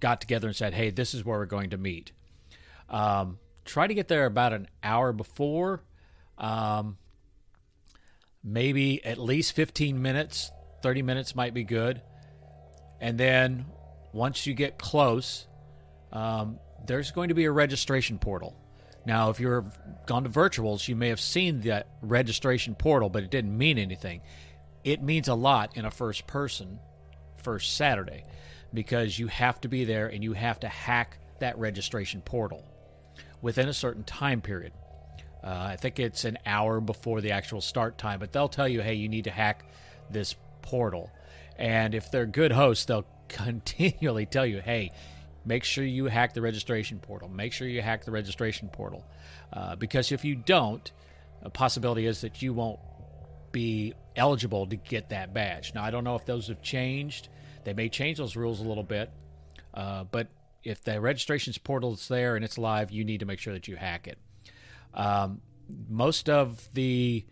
got 0.00 0.20
together 0.20 0.48
and 0.48 0.56
said, 0.56 0.74
"Hey, 0.74 0.90
this 0.90 1.14
is 1.14 1.24
where 1.24 1.38
we're 1.38 1.46
going 1.46 1.70
to 1.70 1.78
meet." 1.78 2.12
Um, 2.88 3.38
try 3.64 3.86
to 3.86 3.94
get 3.94 4.08
there 4.08 4.26
about 4.26 4.52
an 4.52 4.68
hour 4.82 5.12
before, 5.12 5.82
um, 6.38 6.96
maybe 8.42 9.04
at 9.04 9.18
least 9.18 9.52
fifteen 9.52 10.02
minutes. 10.02 10.50
Thirty 10.82 11.02
minutes 11.02 11.34
might 11.34 11.54
be 11.54 11.64
good, 11.64 12.00
and 13.00 13.18
then 13.18 13.66
once 14.12 14.46
you 14.46 14.54
get 14.54 14.78
close, 14.78 15.46
um, 16.12 16.58
there's 16.86 17.10
going 17.10 17.28
to 17.28 17.34
be 17.34 17.44
a 17.44 17.50
registration 17.50 18.18
portal. 18.18 18.56
Now, 19.04 19.30
if 19.30 19.38
you've 19.38 19.78
gone 20.06 20.24
to 20.24 20.30
virtuals, 20.30 20.88
you 20.88 20.96
may 20.96 21.08
have 21.08 21.20
seen 21.20 21.60
that 21.60 21.88
registration 22.02 22.74
portal, 22.74 23.08
but 23.08 23.22
it 23.22 23.30
didn't 23.30 23.56
mean 23.56 23.78
anything. 23.78 24.22
It 24.84 25.02
means 25.02 25.28
a 25.28 25.34
lot 25.34 25.76
in 25.76 25.84
a 25.84 25.90
first 25.90 26.26
person, 26.26 26.80
first 27.46 27.76
Saturday, 27.76 28.24
because 28.74 29.20
you 29.20 29.28
have 29.28 29.60
to 29.60 29.68
be 29.68 29.84
there 29.84 30.08
and 30.08 30.24
you 30.24 30.32
have 30.32 30.58
to 30.58 30.68
hack 30.68 31.16
that 31.38 31.56
registration 31.58 32.20
portal 32.20 32.64
within 33.40 33.68
a 33.68 33.72
certain 33.72 34.02
time 34.02 34.40
period. 34.40 34.72
Uh, 35.44 35.68
I 35.70 35.76
think 35.76 36.00
it's 36.00 36.24
an 36.24 36.38
hour 36.44 36.80
before 36.80 37.20
the 37.20 37.30
actual 37.30 37.60
start 37.60 37.98
time, 37.98 38.18
but 38.18 38.32
they'll 38.32 38.48
tell 38.48 38.66
you, 38.66 38.82
hey, 38.82 38.94
you 38.94 39.08
need 39.08 39.24
to 39.24 39.30
hack 39.30 39.64
this 40.10 40.34
portal. 40.60 41.08
And 41.56 41.94
if 41.94 42.10
they're 42.10 42.26
good 42.26 42.50
hosts, 42.50 42.86
they'll 42.86 43.06
continually 43.28 44.26
tell 44.26 44.44
you, 44.44 44.60
hey, 44.60 44.90
make 45.44 45.62
sure 45.62 45.84
you 45.84 46.06
hack 46.06 46.34
the 46.34 46.42
registration 46.42 46.98
portal. 46.98 47.28
Make 47.28 47.52
sure 47.52 47.68
you 47.68 47.80
hack 47.80 48.04
the 48.04 48.10
registration 48.10 48.68
portal. 48.70 49.04
Uh, 49.52 49.76
because 49.76 50.10
if 50.10 50.24
you 50.24 50.34
don't, 50.34 50.90
a 51.42 51.50
possibility 51.50 52.06
is 52.06 52.22
that 52.22 52.42
you 52.42 52.52
won't 52.52 52.80
be 53.56 53.94
eligible 54.16 54.66
to 54.66 54.76
get 54.76 55.08
that 55.08 55.32
badge. 55.32 55.72
Now, 55.74 55.82
I 55.82 55.90
don't 55.90 56.04
know 56.04 56.14
if 56.14 56.26
those 56.26 56.48
have 56.48 56.60
changed. 56.60 57.30
They 57.64 57.72
may 57.72 57.88
change 57.88 58.18
those 58.18 58.36
rules 58.36 58.60
a 58.60 58.64
little 58.64 58.82
bit. 58.84 59.10
Uh, 59.72 60.04
but 60.04 60.28
if 60.62 60.84
the 60.84 61.00
registrations 61.00 61.56
portal 61.56 61.94
is 61.94 62.06
there 62.06 62.36
and 62.36 62.44
it's 62.44 62.58
live, 62.58 62.90
you 62.90 63.02
need 63.02 63.20
to 63.20 63.26
make 63.26 63.38
sure 63.38 63.54
that 63.54 63.66
you 63.66 63.74
hack 63.74 64.08
it. 64.08 64.18
Um, 64.92 65.40
most 65.88 66.28
of 66.28 66.68
the 66.74 67.24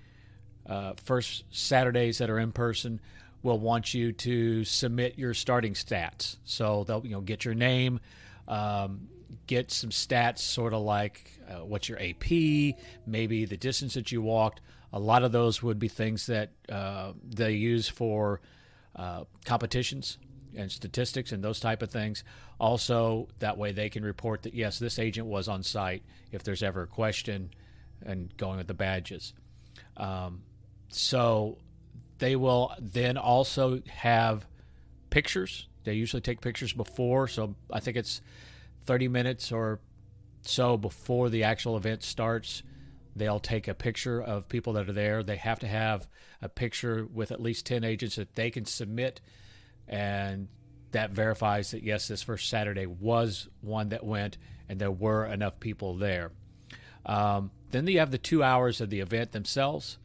uh, 0.67 0.95
first 1.05 1.45
Saturdays 1.51 2.17
that 2.19 2.31
are 2.31 2.39
in 2.39 2.53
person 2.53 3.03
will 3.43 3.59
want 3.59 3.93
you 3.93 4.13
to 4.13 4.65
submit 4.65 5.19
your 5.19 5.35
starting 5.35 5.75
stats. 5.75 6.37
So 6.45 6.85
they'll 6.85 7.05
you 7.05 7.13
know 7.13 7.21
get 7.21 7.45
your 7.45 7.55
name, 7.55 8.01
um, 8.49 9.09
get 9.47 9.71
some 9.71 9.91
stats, 9.91 10.39
sort 10.39 10.73
of 10.73 10.81
like 10.81 11.39
uh, 11.51 11.67
what's 11.67 11.87
your 11.87 12.01
AP, 12.01 12.77
maybe 13.07 13.45
the 13.45 13.59
distance 13.59 13.93
that 13.93 14.11
you 14.11 14.23
walked. 14.23 14.63
A 14.95 15.01
lot 15.01 15.25
of 15.25 15.33
those 15.33 15.61
would 15.61 15.81
be 15.81 15.89
things 15.89 16.27
that 16.27 16.53
uh, 16.69 17.13
they 17.29 17.53
use 17.53 17.89
for 17.89 18.41
uh, 18.95 19.25
competitions 19.45 20.19
and 20.57 20.71
statistics 20.71 21.33
and 21.33 21.43
those 21.43 21.59
type 21.59 21.83
of 21.83 21.91
things. 21.91 22.23
Also, 22.61 23.27
that 23.41 23.59
way 23.59 23.73
they 23.73 23.91
can 23.91 24.05
report 24.05 24.45
that 24.45 24.55
yes, 24.55 24.79
this 24.79 25.01
agent 25.01 25.27
was 25.27 25.49
on 25.49 25.65
site 25.65 26.05
if 26.31 26.45
there's 26.45 26.63
ever 26.63 26.83
a 26.83 26.87
question, 26.87 27.51
and 28.07 28.37
going 28.37 28.59
with 28.59 28.69
the 28.69 28.75
badges. 28.75 29.33
Um, 29.97 30.43
so 30.91 31.59
they 32.19 32.37
will 32.37 32.73
then 32.79 33.17
also 33.17 33.83
have 33.89 34.47
pictures. 35.11 35.67
They 35.83 35.95
usually 35.95 36.21
take 36.21 36.41
pictures 36.41 36.73
before, 36.73 37.27
so 37.27 37.57
I 37.73 37.81
think 37.81 37.97
it's 37.97 38.21
30 38.87 39.09
minutes 39.09 39.51
or 39.51 39.81
so 40.43 40.77
before 40.77 41.31
the 41.31 41.43
actual 41.43 41.77
event 41.77 42.05
starts. 42.05 42.63
They'll 43.17 43.41
take 43.41 43.69
a 43.69 43.75
picture 43.75 44.21
of 44.21 44.49
people 44.49 44.73
that 44.75 44.89
are 44.89 44.93
there. 44.93 45.23
They 45.23 45.37
have 45.37 45.61
to 45.61 45.69
have 45.69 46.09
a 46.43 46.49
picture 46.49 47.07
with 47.13 47.31
at 47.31 47.41
least 47.41 47.67
10 47.67 47.85
agents 47.85 48.17
that 48.17 48.35
they 48.35 48.51
can 48.51 48.65
submit, 48.65 49.21
and 49.87 50.49
that 50.93 51.11
verifies 51.11 51.73
that 51.73 51.83
yes, 51.83 52.09
this 52.09 52.23
first 52.23 52.49
Saturday 52.49 52.87
was 52.87 53.49
one 53.61 53.91
that 53.91 54.05
went 54.05 54.39
and 54.69 54.81
there 54.81 54.91
were 54.91 55.27
enough 55.27 55.61
people 55.61 55.95
there. 55.95 56.33
Um, 57.07 57.51
then 57.71 57.87
you 57.87 57.99
have 57.99 58.11
the 58.11 58.19
two 58.19 58.43
hours 58.43 58.81
of 58.81 58.91
the 58.91 59.01
event 59.01 59.33
themselves. 59.33 59.99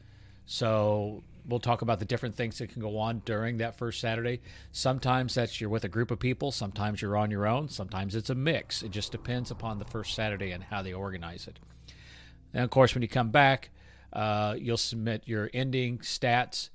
So 0.45 1.23
we'll 1.47 1.59
talk 1.59 1.81
about 1.81 1.99
the 1.99 2.05
different 2.05 2.35
things 2.35 2.57
that 2.57 2.71
can 2.71 2.81
go 2.81 2.97
on 2.97 3.21
during 3.25 3.57
that 3.57 3.77
first 3.77 3.99
Saturday. 3.99 4.41
Sometimes 4.71 5.35
that's 5.35 5.61
you're 5.61 5.69
with 5.69 5.83
a 5.83 5.89
group 5.89 6.11
of 6.11 6.19
people, 6.19 6.51
sometimes 6.51 7.01
you're 7.01 7.17
on 7.17 7.31
your 7.31 7.47
own, 7.47 7.69
sometimes 7.69 8.15
it's 8.15 8.29
a 8.29 8.35
mix. 8.35 8.83
It 8.83 8.91
just 8.91 9.11
depends 9.11 9.51
upon 9.51 9.79
the 9.79 9.85
first 9.85 10.15
Saturday 10.15 10.51
and 10.51 10.63
how 10.63 10.81
they 10.81 10.93
organize 10.93 11.47
it. 11.47 11.59
And 12.53 12.63
of 12.63 12.69
course, 12.69 12.93
when 12.93 13.01
you 13.01 13.07
come 13.07 13.29
back, 13.29 13.69
uh, 14.11 14.55
you'll 14.57 14.77
submit 14.77 15.23
your 15.25 15.49
ending 15.53 15.99
stats. 15.99 16.69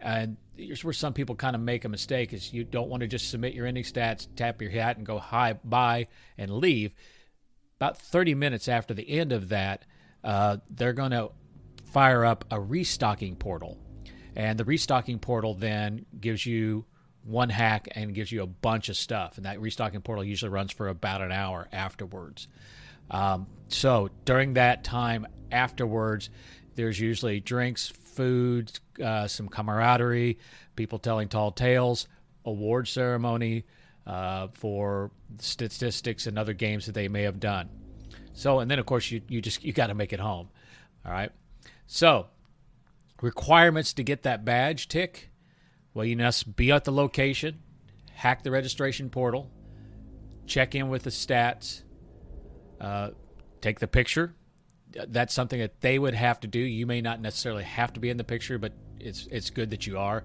And 0.00 0.36
here's 0.56 0.84
where 0.84 0.92
some 0.92 1.12
people 1.12 1.34
kind 1.34 1.56
of 1.56 1.62
make 1.62 1.84
a 1.84 1.88
mistake: 1.88 2.32
is 2.32 2.52
you 2.52 2.64
don't 2.64 2.88
want 2.88 3.00
to 3.00 3.06
just 3.06 3.30
submit 3.30 3.54
your 3.54 3.66
ending 3.66 3.84
stats, 3.84 4.26
tap 4.36 4.62
your 4.62 4.70
hat, 4.70 4.96
and 4.96 5.06
go 5.06 5.18
hi, 5.18 5.54
bye, 5.64 6.06
and 6.36 6.50
leave. 6.50 6.92
About 7.76 7.98
30 7.98 8.34
minutes 8.34 8.68
after 8.68 8.94
the 8.94 9.08
end 9.08 9.32
of 9.32 9.50
that, 9.50 9.84
uh, 10.24 10.58
they're 10.70 10.92
going 10.92 11.12
to 11.12 11.30
fire 11.84 12.24
up 12.24 12.44
a 12.50 12.60
restocking 12.60 13.36
portal 13.36 13.78
and 14.38 14.56
the 14.56 14.64
restocking 14.64 15.18
portal 15.18 15.52
then 15.52 16.06
gives 16.18 16.46
you 16.46 16.86
one 17.24 17.50
hack 17.50 17.88
and 17.92 18.14
gives 18.14 18.32
you 18.32 18.42
a 18.42 18.46
bunch 18.46 18.88
of 18.88 18.96
stuff. 18.96 19.36
And 19.36 19.46
that 19.46 19.60
restocking 19.60 20.00
portal 20.00 20.24
usually 20.24 20.50
runs 20.50 20.72
for 20.72 20.88
about 20.88 21.20
an 21.22 21.32
hour 21.32 21.68
afterwards. 21.72 22.48
Um, 23.10 23.46
so 23.68 24.10
during 24.24 24.54
that 24.54 24.84
time 24.84 25.26
afterwards, 25.50 26.30
there's 26.74 26.98
usually 27.00 27.40
drinks, 27.40 27.88
food, 27.88 28.72
uh, 29.02 29.26
some 29.26 29.48
camaraderie, 29.48 30.38
people 30.76 30.98
telling 30.98 31.28
tall 31.28 31.52
tales. 31.52 32.06
award 32.44 32.88
ceremony 32.88 33.64
uh, 34.06 34.48
for 34.54 35.10
statistics 35.38 36.26
and 36.26 36.38
other 36.38 36.54
games 36.54 36.86
that 36.86 36.92
they 36.92 37.08
may 37.08 37.22
have 37.22 37.38
done. 37.38 37.68
So, 38.32 38.60
and 38.60 38.70
then 38.70 38.78
of 38.78 38.86
course 38.86 39.10
you 39.10 39.20
you 39.28 39.42
just 39.42 39.62
you 39.64 39.72
got 39.72 39.88
to 39.88 39.94
make 39.94 40.12
it 40.12 40.20
home. 40.20 40.48
All 41.04 41.12
right. 41.12 41.30
So, 41.86 42.28
requirements 43.20 43.92
to 43.94 44.02
get 44.02 44.22
that 44.22 44.44
badge 44.44 44.88
tick. 44.88 45.27
Well, 45.94 46.04
you 46.04 46.16
must 46.16 46.54
be 46.56 46.70
at 46.70 46.84
the 46.84 46.92
location, 46.92 47.62
hack 48.12 48.42
the 48.42 48.50
registration 48.50 49.10
portal, 49.10 49.50
check 50.46 50.74
in 50.74 50.88
with 50.88 51.02
the 51.02 51.10
stats, 51.10 51.82
uh, 52.80 53.10
take 53.60 53.80
the 53.80 53.88
picture. 53.88 54.34
That's 54.92 55.34
something 55.34 55.60
that 55.60 55.80
they 55.80 55.98
would 55.98 56.14
have 56.14 56.40
to 56.40 56.48
do. 56.48 56.58
You 56.58 56.86
may 56.86 57.00
not 57.00 57.20
necessarily 57.20 57.64
have 57.64 57.92
to 57.94 58.00
be 58.00 58.10
in 58.10 58.16
the 58.16 58.24
picture, 58.24 58.58
but 58.58 58.72
it's 58.98 59.28
it's 59.30 59.50
good 59.50 59.70
that 59.70 59.86
you 59.86 59.98
are. 59.98 60.24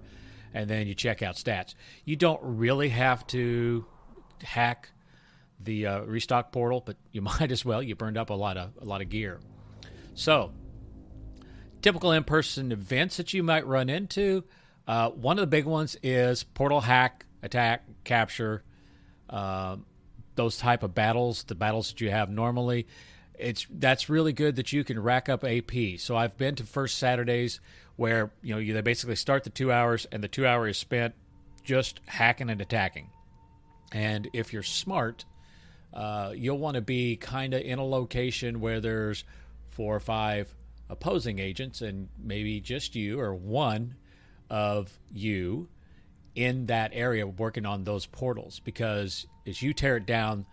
And 0.52 0.70
then 0.70 0.86
you 0.86 0.94
check 0.94 1.22
out 1.22 1.34
stats. 1.34 1.74
You 2.04 2.16
don't 2.16 2.40
really 2.42 2.88
have 2.88 3.26
to 3.28 3.84
hack 4.42 4.90
the 5.60 5.86
uh, 5.86 6.00
restock 6.02 6.52
portal, 6.52 6.82
but 6.84 6.96
you 7.12 7.20
might 7.40 7.50
as 7.50 7.64
well. 7.64 7.82
You 7.82 7.94
burned 7.94 8.16
up 8.16 8.30
a 8.30 8.34
lot 8.34 8.56
of 8.56 8.70
a 8.80 8.84
lot 8.84 9.00
of 9.00 9.08
gear. 9.08 9.40
So, 10.14 10.52
typical 11.82 12.12
in-person 12.12 12.72
events 12.72 13.16
that 13.16 13.34
you 13.34 13.42
might 13.42 13.66
run 13.66 13.90
into. 13.90 14.44
Uh, 14.86 15.10
one 15.10 15.38
of 15.38 15.42
the 15.42 15.46
big 15.46 15.64
ones 15.64 15.96
is 16.02 16.42
portal 16.42 16.80
hack, 16.80 17.24
attack, 17.42 17.84
capture, 18.04 18.62
uh, 19.30 19.76
those 20.34 20.58
type 20.58 20.82
of 20.82 20.94
battles. 20.94 21.44
The 21.44 21.54
battles 21.54 21.90
that 21.90 22.00
you 22.00 22.10
have 22.10 22.30
normally. 22.30 22.86
It's 23.38 23.66
that's 23.70 24.08
really 24.08 24.32
good 24.32 24.56
that 24.56 24.72
you 24.72 24.84
can 24.84 25.00
rack 25.00 25.28
up 25.28 25.44
AP. 25.44 25.98
So 25.98 26.16
I've 26.16 26.36
been 26.36 26.54
to 26.56 26.64
first 26.64 26.98
Saturdays 26.98 27.60
where 27.96 28.30
you 28.42 28.54
know 28.54 28.60
you, 28.60 28.74
they 28.74 28.80
basically 28.80 29.16
start 29.16 29.44
the 29.44 29.50
two 29.50 29.72
hours 29.72 30.06
and 30.12 30.22
the 30.22 30.28
two 30.28 30.46
hour 30.46 30.68
is 30.68 30.78
spent 30.78 31.14
just 31.64 32.00
hacking 32.06 32.50
and 32.50 32.60
attacking. 32.60 33.10
And 33.92 34.28
if 34.32 34.52
you're 34.52 34.62
smart, 34.62 35.24
uh, 35.92 36.32
you'll 36.34 36.58
want 36.58 36.74
to 36.74 36.80
be 36.80 37.16
kind 37.16 37.54
of 37.54 37.62
in 37.62 37.78
a 37.78 37.84
location 37.84 38.60
where 38.60 38.80
there's 38.80 39.24
four 39.70 39.94
or 39.96 40.00
five 40.00 40.54
opposing 40.90 41.38
agents 41.38 41.80
and 41.80 42.08
maybe 42.22 42.60
just 42.60 42.94
you 42.94 43.18
or 43.18 43.34
one 43.34 43.94
of 44.50 44.98
you 45.12 45.68
in 46.34 46.66
that 46.66 46.90
area 46.94 47.26
working 47.26 47.66
on 47.66 47.84
those 47.84 48.06
portals. 48.06 48.60
Because 48.60 49.26
as 49.46 49.62
you 49.62 49.72
tear 49.72 49.96
it 49.96 50.06
down 50.06 50.46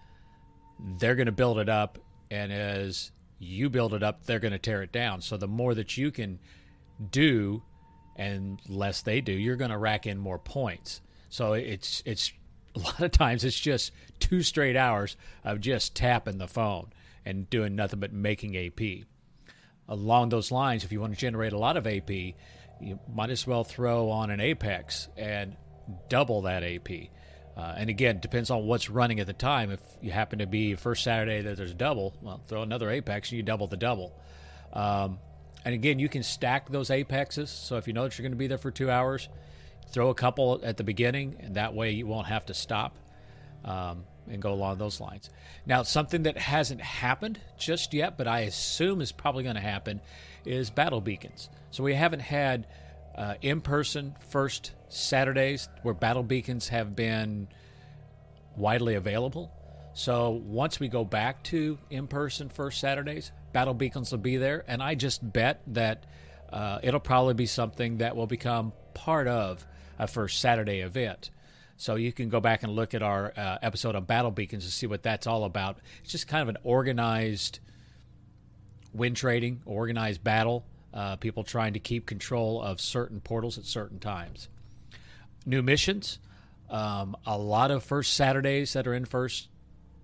they're 0.97 1.15
going 1.15 1.27
to 1.27 1.31
build 1.31 1.59
it 1.59 1.69
up 1.69 1.99
and 2.31 2.51
as 2.51 3.11
you 3.37 3.69
build 3.69 3.93
it 3.93 4.01
up 4.01 4.25
they're 4.25 4.39
going 4.39 4.51
to 4.51 4.59
tear 4.59 4.81
it 4.81 4.91
down. 4.91 5.21
So 5.21 5.37
the 5.37 5.47
more 5.47 5.75
that 5.75 5.97
you 5.97 6.11
can 6.11 6.39
do 7.11 7.63
and 8.15 8.59
less 8.67 9.01
they 9.01 9.21
do 9.21 9.31
you're 9.31 9.55
going 9.55 9.71
to 9.71 9.77
rack 9.77 10.07
in 10.07 10.17
more 10.17 10.39
points. 10.39 11.01
So 11.29 11.53
it's 11.53 12.03
it's 12.05 12.31
a 12.75 12.79
lot 12.79 13.01
of 13.01 13.11
times 13.11 13.43
it's 13.43 13.59
just 13.59 13.91
two 14.19 14.43
straight 14.43 14.75
hours 14.75 15.17
of 15.43 15.59
just 15.59 15.95
tapping 15.95 16.37
the 16.37 16.47
phone 16.47 16.91
and 17.25 17.49
doing 17.49 17.75
nothing 17.75 17.99
but 17.99 18.13
making 18.13 18.57
AP. 18.57 19.05
Along 19.87 20.29
those 20.29 20.51
lines, 20.51 20.83
if 20.83 20.91
you 20.91 21.01
want 21.01 21.13
to 21.13 21.19
generate 21.19 21.53
a 21.53 21.57
lot 21.57 21.77
of 21.77 21.85
AP, 21.85 22.09
you 22.81 22.99
might 23.13 23.29
as 23.29 23.45
well 23.45 23.63
throw 23.63 24.09
on 24.09 24.31
an 24.31 24.39
Apex 24.39 25.07
and 25.17 25.55
double 26.09 26.43
that 26.43 26.63
AP. 26.63 26.89
Uh, 27.55 27.75
and 27.77 27.89
again, 27.89 28.19
depends 28.19 28.49
on 28.49 28.65
what's 28.65 28.89
running 28.89 29.19
at 29.19 29.27
the 29.27 29.33
time. 29.33 29.71
If 29.71 29.79
you 30.01 30.11
happen 30.11 30.39
to 30.39 30.47
be 30.47 30.75
first 30.75 31.03
Saturday 31.03 31.41
that 31.41 31.57
there's 31.57 31.71
a 31.71 31.75
double, 31.75 32.13
well, 32.21 32.41
throw 32.47 32.63
another 32.63 32.89
Apex 32.89 33.29
and 33.29 33.37
you 33.37 33.43
double 33.43 33.67
the 33.67 33.77
double. 33.77 34.13
Um, 34.73 35.19
and 35.63 35.75
again, 35.75 35.99
you 35.99 36.09
can 36.09 36.23
stack 36.23 36.69
those 36.69 36.89
Apexes. 36.89 37.49
So 37.49 37.77
if 37.77 37.87
you 37.87 37.93
know 37.93 38.03
that 38.03 38.17
you're 38.17 38.23
going 38.23 38.31
to 38.31 38.37
be 38.37 38.47
there 38.47 38.57
for 38.57 38.71
two 38.71 38.89
hours, 38.89 39.27
throw 39.91 40.09
a 40.09 40.15
couple 40.15 40.61
at 40.63 40.77
the 40.77 40.83
beginning, 40.83 41.37
and 41.41 41.55
that 41.55 41.73
way 41.73 41.91
you 41.91 42.07
won't 42.07 42.27
have 42.27 42.45
to 42.47 42.53
stop 42.53 42.97
um, 43.65 44.05
and 44.29 44.41
go 44.41 44.53
along 44.53 44.77
those 44.77 44.99
lines. 44.99 45.29
Now, 45.65 45.83
something 45.83 46.23
that 46.23 46.37
hasn't 46.37 46.81
happened 46.81 47.39
just 47.59 47.93
yet, 47.93 48.17
but 48.17 48.27
I 48.27 48.41
assume 48.41 49.01
is 49.01 49.11
probably 49.11 49.43
going 49.43 49.55
to 49.55 49.61
happen, 49.61 50.01
is 50.45 50.69
battle 50.69 51.01
beacons. 51.01 51.49
So 51.71 51.83
we 51.83 51.93
haven't 51.93 52.21
had 52.21 52.67
uh, 53.15 53.35
in-person 53.41 54.15
first 54.29 54.71
Saturdays 54.89 55.69
where 55.83 55.93
battle 55.93 56.23
beacons 56.23 56.69
have 56.69 56.95
been 56.95 57.47
widely 58.55 58.95
available. 58.95 59.51
So 59.93 60.29
once 60.45 60.79
we 60.79 60.87
go 60.87 61.03
back 61.03 61.43
to 61.45 61.77
in-person 61.89 62.49
first 62.49 62.79
Saturdays, 62.79 63.31
battle 63.51 63.73
beacons 63.73 64.11
will 64.11 64.19
be 64.19 64.37
there, 64.37 64.63
and 64.67 64.81
I 64.81 64.95
just 64.95 65.33
bet 65.33 65.61
that 65.67 66.05
uh, 66.51 66.79
it'll 66.83 66.99
probably 66.99 67.33
be 67.33 67.45
something 67.45 67.97
that 67.97 68.15
will 68.15 68.27
become 68.27 68.73
part 68.93 69.27
of 69.27 69.65
a 69.99 70.07
first 70.07 70.39
Saturday 70.39 70.79
event. 70.79 71.29
So 71.77 71.95
you 71.95 72.13
can 72.13 72.29
go 72.29 72.39
back 72.39 72.63
and 72.63 72.73
look 72.73 72.93
at 72.93 73.01
our 73.01 73.33
uh, 73.35 73.57
episode 73.61 73.95
on 73.95 74.05
battle 74.05 74.31
beacons 74.31 74.65
to 74.65 74.71
see 74.71 74.87
what 74.87 75.03
that's 75.03 75.27
all 75.27 75.45
about. 75.45 75.79
It's 76.03 76.11
just 76.11 76.27
kind 76.27 76.41
of 76.41 76.49
an 76.49 76.57
organized 76.63 77.59
win 78.93 79.15
trading, 79.15 79.61
organized 79.65 80.23
battle. 80.23 80.65
Uh, 80.93 81.15
people 81.15 81.43
trying 81.43 81.73
to 81.73 81.79
keep 81.79 82.05
control 82.05 82.61
of 82.61 82.81
certain 82.81 83.21
portals 83.21 83.57
at 83.57 83.63
certain 83.63 83.99
times. 83.99 84.49
New 85.45 85.61
missions. 85.61 86.19
Um, 86.69 87.15
a 87.25 87.37
lot 87.37 87.71
of 87.71 87.83
first 87.83 88.13
Saturdays 88.13 88.73
that 88.73 88.87
are 88.87 88.93
in 88.93 89.05
first 89.05 89.47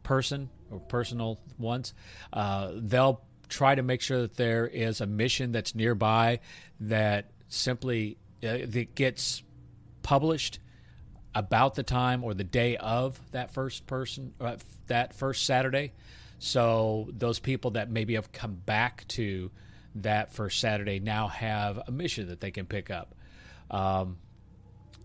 person 0.03 0.49
or 0.71 0.79
personal 0.79 1.39
ones. 1.57 1.93
Uh, 2.31 2.71
they'll 2.75 3.21
try 3.49 3.75
to 3.75 3.83
make 3.83 4.01
sure 4.01 4.21
that 4.21 4.35
there 4.35 4.67
is 4.67 5.01
a 5.01 5.05
mission 5.05 5.51
that's 5.51 5.75
nearby 5.75 6.39
that 6.79 7.31
simply 7.49 8.17
uh, 8.43 8.57
that 8.65 8.95
gets 8.95 9.43
published 10.03 10.59
about 11.33 11.75
the 11.75 11.83
time 11.83 12.23
or 12.23 12.33
the 12.33 12.43
day 12.43 12.77
of 12.77 13.19
that 13.31 13.53
first 13.53 13.85
person 13.87 14.33
uh, 14.41 14.55
that 14.87 15.13
first 15.13 15.45
Saturday. 15.45 15.93
So 16.39 17.09
those 17.11 17.39
people 17.39 17.71
that 17.71 17.89
maybe 17.89 18.15
have 18.15 18.31
come 18.31 18.55
back 18.55 19.07
to 19.09 19.51
that 19.95 20.31
first 20.33 20.59
Saturday 20.59 20.99
now 20.99 21.27
have 21.27 21.79
a 21.87 21.91
mission 21.91 22.27
that 22.27 22.39
they 22.39 22.51
can 22.51 22.65
pick 22.65 22.91
up. 22.91 23.15
Um, 23.71 24.17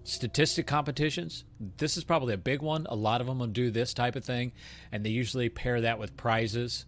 statistic 0.05 0.67
competitions. 0.67 1.45
This 1.79 1.97
is 1.97 2.05
probably 2.05 2.35
a 2.35 2.39
big 2.39 2.63
one. 2.63 2.87
A 2.91 2.95
lot 2.95 3.21
of 3.21 3.27
them 3.27 3.39
will 3.39 3.47
do 3.47 3.71
this 3.71 3.95
type 3.95 4.17
of 4.17 4.25
thing, 4.25 4.53
and 4.91 5.05
they 5.05 5.11
usually 5.11 5.49
pair 5.49 5.81
that 5.81 5.99
with 5.99 6.17
prizes. 6.17 6.85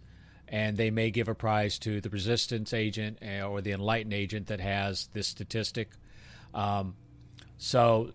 And 0.47 0.77
they 0.77 0.91
may 0.91 1.11
give 1.11 1.29
a 1.29 1.35
prize 1.35 1.79
to 1.81 2.03
the 2.03 2.11
resistance 2.11 2.75
agent 2.75 3.19
eh, 3.23 3.43
or 3.43 3.63
the 3.63 3.73
enlightened 3.73 4.13
agent 4.13 4.49
that 4.49 4.61
has 4.61 5.09
this 5.15 5.27
statistic. 5.27 5.91
Um, 6.53 6.97
so 7.57 8.13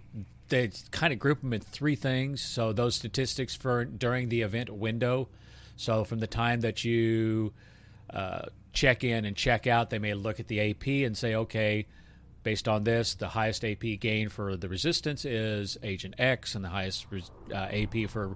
they 0.49 0.71
kind 0.91 1.11
of 1.11 1.17
group 1.17 1.41
them 1.41 1.53
in 1.53 1.61
three 1.61 1.95
things. 1.95 2.41
So 2.41 2.71
those 2.71 2.95
statistics 2.95 3.55
for 3.55 3.83
during 3.83 4.29
the 4.29 4.41
event 4.41 4.69
window. 4.69 5.27
So 5.79 6.03
from 6.03 6.19
the 6.19 6.27
time 6.27 6.59
that 6.61 6.83
you 6.83 7.53
uh, 8.09 8.41
check 8.73 9.05
in 9.05 9.23
and 9.23 9.33
check 9.33 9.65
out, 9.65 9.89
they 9.89 9.97
may 9.97 10.13
look 10.13 10.41
at 10.41 10.47
the 10.47 10.71
AP 10.71 10.87
and 10.87 11.17
say, 11.17 11.35
okay, 11.35 11.87
based 12.43 12.67
on 12.67 12.83
this, 12.83 13.15
the 13.15 13.29
highest 13.29 13.63
AP 13.63 13.83
gain 14.01 14.27
for 14.27 14.57
the 14.57 14.67
resistance 14.67 15.23
is 15.23 15.77
Agent 15.81 16.15
X, 16.17 16.55
and 16.55 16.65
the 16.65 16.69
highest 16.69 17.07
uh, 17.53 17.55
AP 17.55 18.09
for 18.09 18.35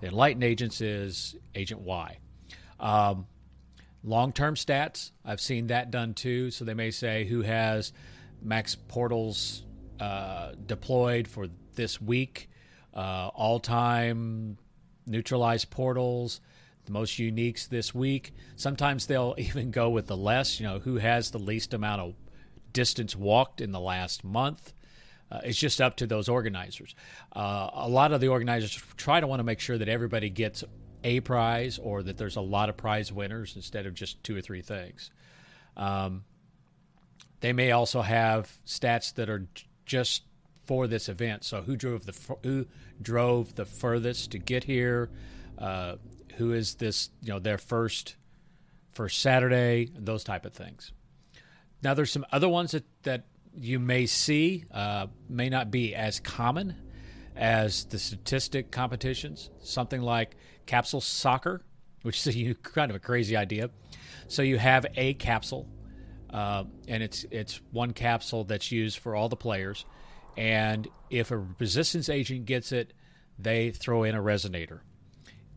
the 0.00 0.08
enlightened 0.08 0.44
agents 0.44 0.82
is 0.82 1.34
Agent 1.54 1.80
Y. 1.80 2.18
Um, 2.78 3.26
Long 4.04 4.32
term 4.32 4.56
stats, 4.56 5.12
I've 5.24 5.40
seen 5.40 5.68
that 5.68 5.90
done 5.92 6.14
too. 6.14 6.50
So 6.50 6.64
they 6.64 6.74
may 6.74 6.90
say 6.90 7.24
who 7.24 7.42
has 7.42 7.92
max 8.42 8.74
portals 8.74 9.62
uh, 10.00 10.52
deployed 10.66 11.28
for 11.28 11.46
this 11.76 12.00
week, 12.00 12.50
uh, 12.92 13.30
all 13.32 13.60
time 13.60 14.58
neutralized 15.06 15.70
portals, 15.70 16.40
the 16.84 16.92
most 16.92 17.18
uniques 17.18 17.68
this 17.68 17.94
week. 17.94 18.32
Sometimes 18.56 19.06
they'll 19.06 19.34
even 19.38 19.70
go 19.70 19.90
with 19.90 20.06
the 20.06 20.16
less, 20.16 20.60
you 20.60 20.66
know, 20.66 20.78
who 20.80 20.96
has 20.96 21.30
the 21.30 21.38
least 21.38 21.74
amount 21.74 22.00
of 22.00 22.14
distance 22.72 23.14
walked 23.14 23.60
in 23.60 23.72
the 23.72 23.80
last 23.80 24.24
month. 24.24 24.72
Uh, 25.30 25.40
it's 25.44 25.58
just 25.58 25.80
up 25.80 25.96
to 25.96 26.06
those 26.06 26.28
organizers. 26.28 26.94
Uh, 27.34 27.70
a 27.72 27.88
lot 27.88 28.12
of 28.12 28.20
the 28.20 28.28
organizers 28.28 28.74
try 28.96 29.18
to 29.18 29.26
want 29.26 29.40
to 29.40 29.44
make 29.44 29.60
sure 29.60 29.78
that 29.78 29.88
everybody 29.88 30.28
gets 30.28 30.62
a 31.04 31.20
prize 31.20 31.78
or 31.78 32.02
that 32.02 32.18
there's 32.18 32.36
a 32.36 32.40
lot 32.40 32.68
of 32.68 32.76
prize 32.76 33.12
winners 33.12 33.56
instead 33.56 33.86
of 33.86 33.94
just 33.94 34.22
two 34.22 34.36
or 34.36 34.40
three 34.40 34.62
things. 34.62 35.10
Um, 35.76 36.24
they 37.40 37.52
may 37.52 37.72
also 37.72 38.02
have 38.02 38.58
stats 38.66 39.14
that 39.14 39.28
are 39.28 39.48
just 39.86 40.22
for 40.64 40.86
this 40.86 41.08
event. 41.08 41.44
So 41.44 41.62
who 41.62 41.76
drove 41.76 42.06
the 42.06 42.36
who 42.42 42.66
drove 43.00 43.54
the 43.56 43.64
furthest 43.64 44.30
to 44.32 44.38
get 44.38 44.64
here? 44.64 45.10
Uh, 45.58 45.96
who 46.36 46.52
is 46.52 46.76
this? 46.76 47.10
You 47.22 47.34
know, 47.34 47.38
their 47.38 47.58
first 47.58 48.16
first 48.92 49.20
Saturday, 49.20 49.88
those 49.94 50.24
type 50.24 50.44
of 50.44 50.52
things. 50.52 50.92
Now 51.82 51.94
there's 51.94 52.12
some 52.12 52.26
other 52.32 52.48
ones 52.48 52.72
that 52.72 52.84
that 53.02 53.24
you 53.58 53.78
may 53.78 54.06
see 54.06 54.64
uh, 54.70 55.08
may 55.28 55.48
not 55.48 55.70
be 55.70 55.94
as 55.94 56.20
common 56.20 56.76
as 57.36 57.84
the 57.86 57.98
statistic 57.98 58.70
competitions. 58.70 59.50
Something 59.60 60.02
like 60.02 60.36
capsule 60.66 61.00
soccer, 61.00 61.62
which 62.02 62.26
is 62.26 62.36
a, 62.36 62.54
kind 62.54 62.90
of 62.90 62.96
a 62.96 63.00
crazy 63.00 63.36
idea. 63.36 63.70
So 64.28 64.42
you 64.42 64.58
have 64.58 64.86
a 64.96 65.14
capsule, 65.14 65.68
uh, 66.30 66.64
and 66.88 67.02
it's 67.02 67.24
it's 67.30 67.60
one 67.70 67.92
capsule 67.92 68.44
that's 68.44 68.72
used 68.72 68.98
for 68.98 69.14
all 69.14 69.28
the 69.28 69.36
players. 69.36 69.84
And 70.36 70.88
if 71.10 71.30
a 71.30 71.38
resistance 71.58 72.08
agent 72.08 72.46
gets 72.46 72.72
it, 72.72 72.94
they 73.38 73.70
throw 73.70 74.04
in 74.04 74.14
a 74.14 74.22
resonator. 74.22 74.80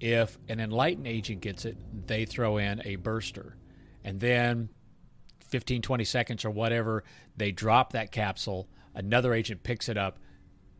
If 0.05 0.37
an 0.47 0.59
enlightened 0.59 1.07
agent 1.07 1.41
gets 1.41 1.65
it, 1.65 1.77
they 2.05 2.25
throw 2.25 2.57
in 2.57 2.79
a 2.85 2.95
burster. 2.95 3.55
And 4.03 4.19
then 4.19 4.69
15, 5.47 5.81
20 5.81 6.03
seconds 6.03 6.45
or 6.45 6.51
whatever, 6.51 7.03
they 7.35 7.51
drop 7.51 7.93
that 7.93 8.11
capsule. 8.11 8.69
Another 8.93 9.33
agent 9.33 9.63
picks 9.63 9.89
it 9.89 9.97
up, 9.97 10.19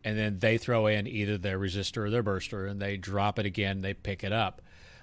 and 0.04 0.16
then 0.16 0.38
they 0.38 0.58
throw 0.58 0.86
in 0.86 1.08
either 1.08 1.38
their 1.38 1.58
resistor 1.58 2.04
or 2.04 2.10
their 2.10 2.22
burster, 2.22 2.66
and 2.66 2.80
they 2.80 2.96
drop 2.96 3.40
it 3.40 3.46
again. 3.46 3.80
They 3.80 3.94
pick 3.94 4.22
it 4.22 4.32
up. 4.32 4.62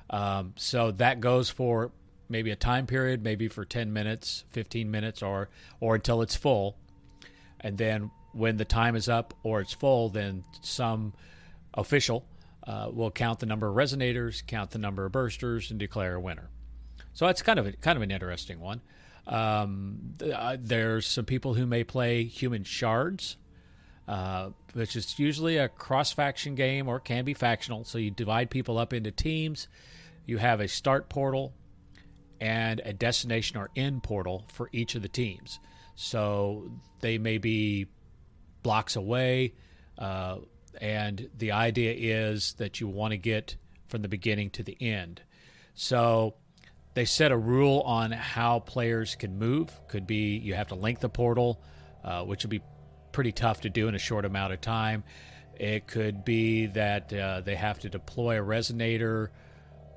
Um, 0.10 0.53
so 0.56 0.92
that 0.92 1.20
goes 1.20 1.50
for 1.50 1.92
maybe 2.30 2.50
a 2.50 2.56
time 2.56 2.88
period, 2.88 3.25
maybe 3.25 3.50
for 3.50 3.65
10 3.65 3.92
minutes, 3.92 4.46
15 4.51 4.89
minutes, 4.89 5.22
or 5.22 5.50
or 5.82 5.96
until 5.96 6.22
it's 6.22 6.38
full. 6.38 6.77
And 7.60 7.77
then 7.77 8.10
when 8.32 8.56
the 8.56 8.63
time 8.63 8.96
is 8.96 9.10
up 9.10 9.34
or 9.44 9.60
it's 9.60 9.74
full, 9.74 10.08
then 10.08 10.46
some 10.62 11.12
official 11.74 12.25
uh, 12.65 12.89
will 12.91 13.12
count 13.12 13.39
the 13.39 13.46
number 13.46 13.67
of 13.67 13.75
resonators, 13.75 14.46
count 14.46 14.72
the 14.72 14.77
number 14.77 15.05
of 15.05 15.12
bursters, 15.12 15.70
and 15.70 15.79
declare 15.79 16.15
a 16.15 16.20
winner. 16.20 16.50
So 17.13 17.25
that's 17.25 17.41
kind 17.41 17.60
of 17.60 17.67
a, 17.67 17.74
kind 17.74 17.98
of 17.98 18.01
an 18.01 18.12
interesting 18.12 18.60
one. 18.60 18.82
Um, 19.27 20.15
uh, 20.22 20.58
there's 20.60 21.05
some 21.05 21.25
people 21.25 21.53
who 21.53 21.65
may 21.65 21.84
play 21.84 22.24
human 22.25 22.63
shards, 22.63 23.38
uh, 24.08 24.50
which 24.74 24.96
is 24.96 25.17
usually 25.17 25.58
a 25.58 25.70
cross 25.70 26.12
faction 26.12 26.55
game 26.55 26.88
or 26.88 27.00
can 27.00 27.24
be 27.24 27.34
factional. 27.34 27.84
So 27.86 27.98
you 27.98 28.12
divide 28.12 28.50
people 28.50 28.77
up 28.77 28.93
into 28.93 29.12
teams. 29.12 29.67
You 30.25 30.38
have 30.38 30.60
a 30.60 30.67
start 30.67 31.10
portal 31.10 31.53
and 32.41 32.82
a 32.84 32.93
destination 32.93 33.58
or 33.58 33.70
end 33.75 34.03
portal 34.03 34.46
for 34.51 34.70
each 34.74 34.96
of 34.96 35.01
the 35.01 35.08
teams. 35.08 35.60
So 35.96 36.72
they 37.00 37.17
may 37.17 37.38
be 37.38 37.88
blocks 38.63 38.96
away. 38.96 39.53
Uh, 39.98 40.38
and 40.82 41.30
the 41.38 41.51
idea 41.51 41.94
is 41.96 42.53
that 42.53 42.80
you 42.80 42.88
want 42.88 43.12
to 43.12 43.18
get 43.18 43.56
from 43.88 44.01
the 44.01 44.08
beginning 44.08 44.50
to 44.51 44.63
the 44.63 44.77
end. 44.82 45.22
So 45.75 46.36
they 46.94 47.06
set 47.06 47.32
a 47.32 47.38
rule 47.38 47.82
on 47.82 48.12
how 48.12 48.60
players 48.60 49.15
can 49.15 49.38
move. 49.38 49.72
Could 49.88 50.06
be 50.08 50.38
you 50.38 50.53
have 50.53 50.68
to 50.68 50.75
link 50.75 51.00
the 51.00 51.10
portal, 51.10 51.62
uh, 52.03 52.24
which 52.24 52.44
would 52.44 52.50
be 52.50 52.62
pretty 53.12 53.32
tough 53.32 53.62
to 53.62 53.70
do 53.70 53.88
in 53.88 53.96
a 53.96 54.00
short 54.00 54.25
amount 54.25 54.53
of 54.53 54.62
time. 54.62 55.03
It 55.56 55.88
could 55.88 56.25
be 56.25 56.68
that 56.68 57.13
uh, 57.13 57.42
they 57.42 57.56
have 57.56 57.80
to 57.80 57.89
deploy 57.89 58.39
a 58.42 58.44
resonator, 58.44 59.30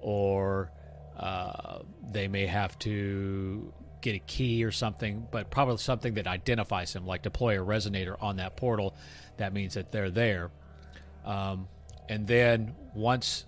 or 0.00 0.70
uh, 1.18 1.78
they 2.10 2.28
may 2.28 2.46
have 2.46 2.78
to 2.80 3.72
get 4.02 4.14
a 4.14 4.18
key 4.20 4.62
or 4.64 4.70
something, 4.70 5.26
but 5.30 5.50
probably 5.50 5.78
something 5.78 6.14
that 6.14 6.26
identifies 6.26 6.92
them, 6.92 7.06
like 7.06 7.22
deploy 7.22 7.60
a 7.60 7.64
resonator 7.64 8.16
on 8.22 8.36
that 8.36 8.56
portal. 8.56 8.94
That 9.38 9.52
means 9.52 9.74
that 9.74 9.92
they're 9.92 10.10
there. 10.10 10.50
Um, 11.26 11.68
and 12.08 12.26
then 12.26 12.74
once 12.94 13.44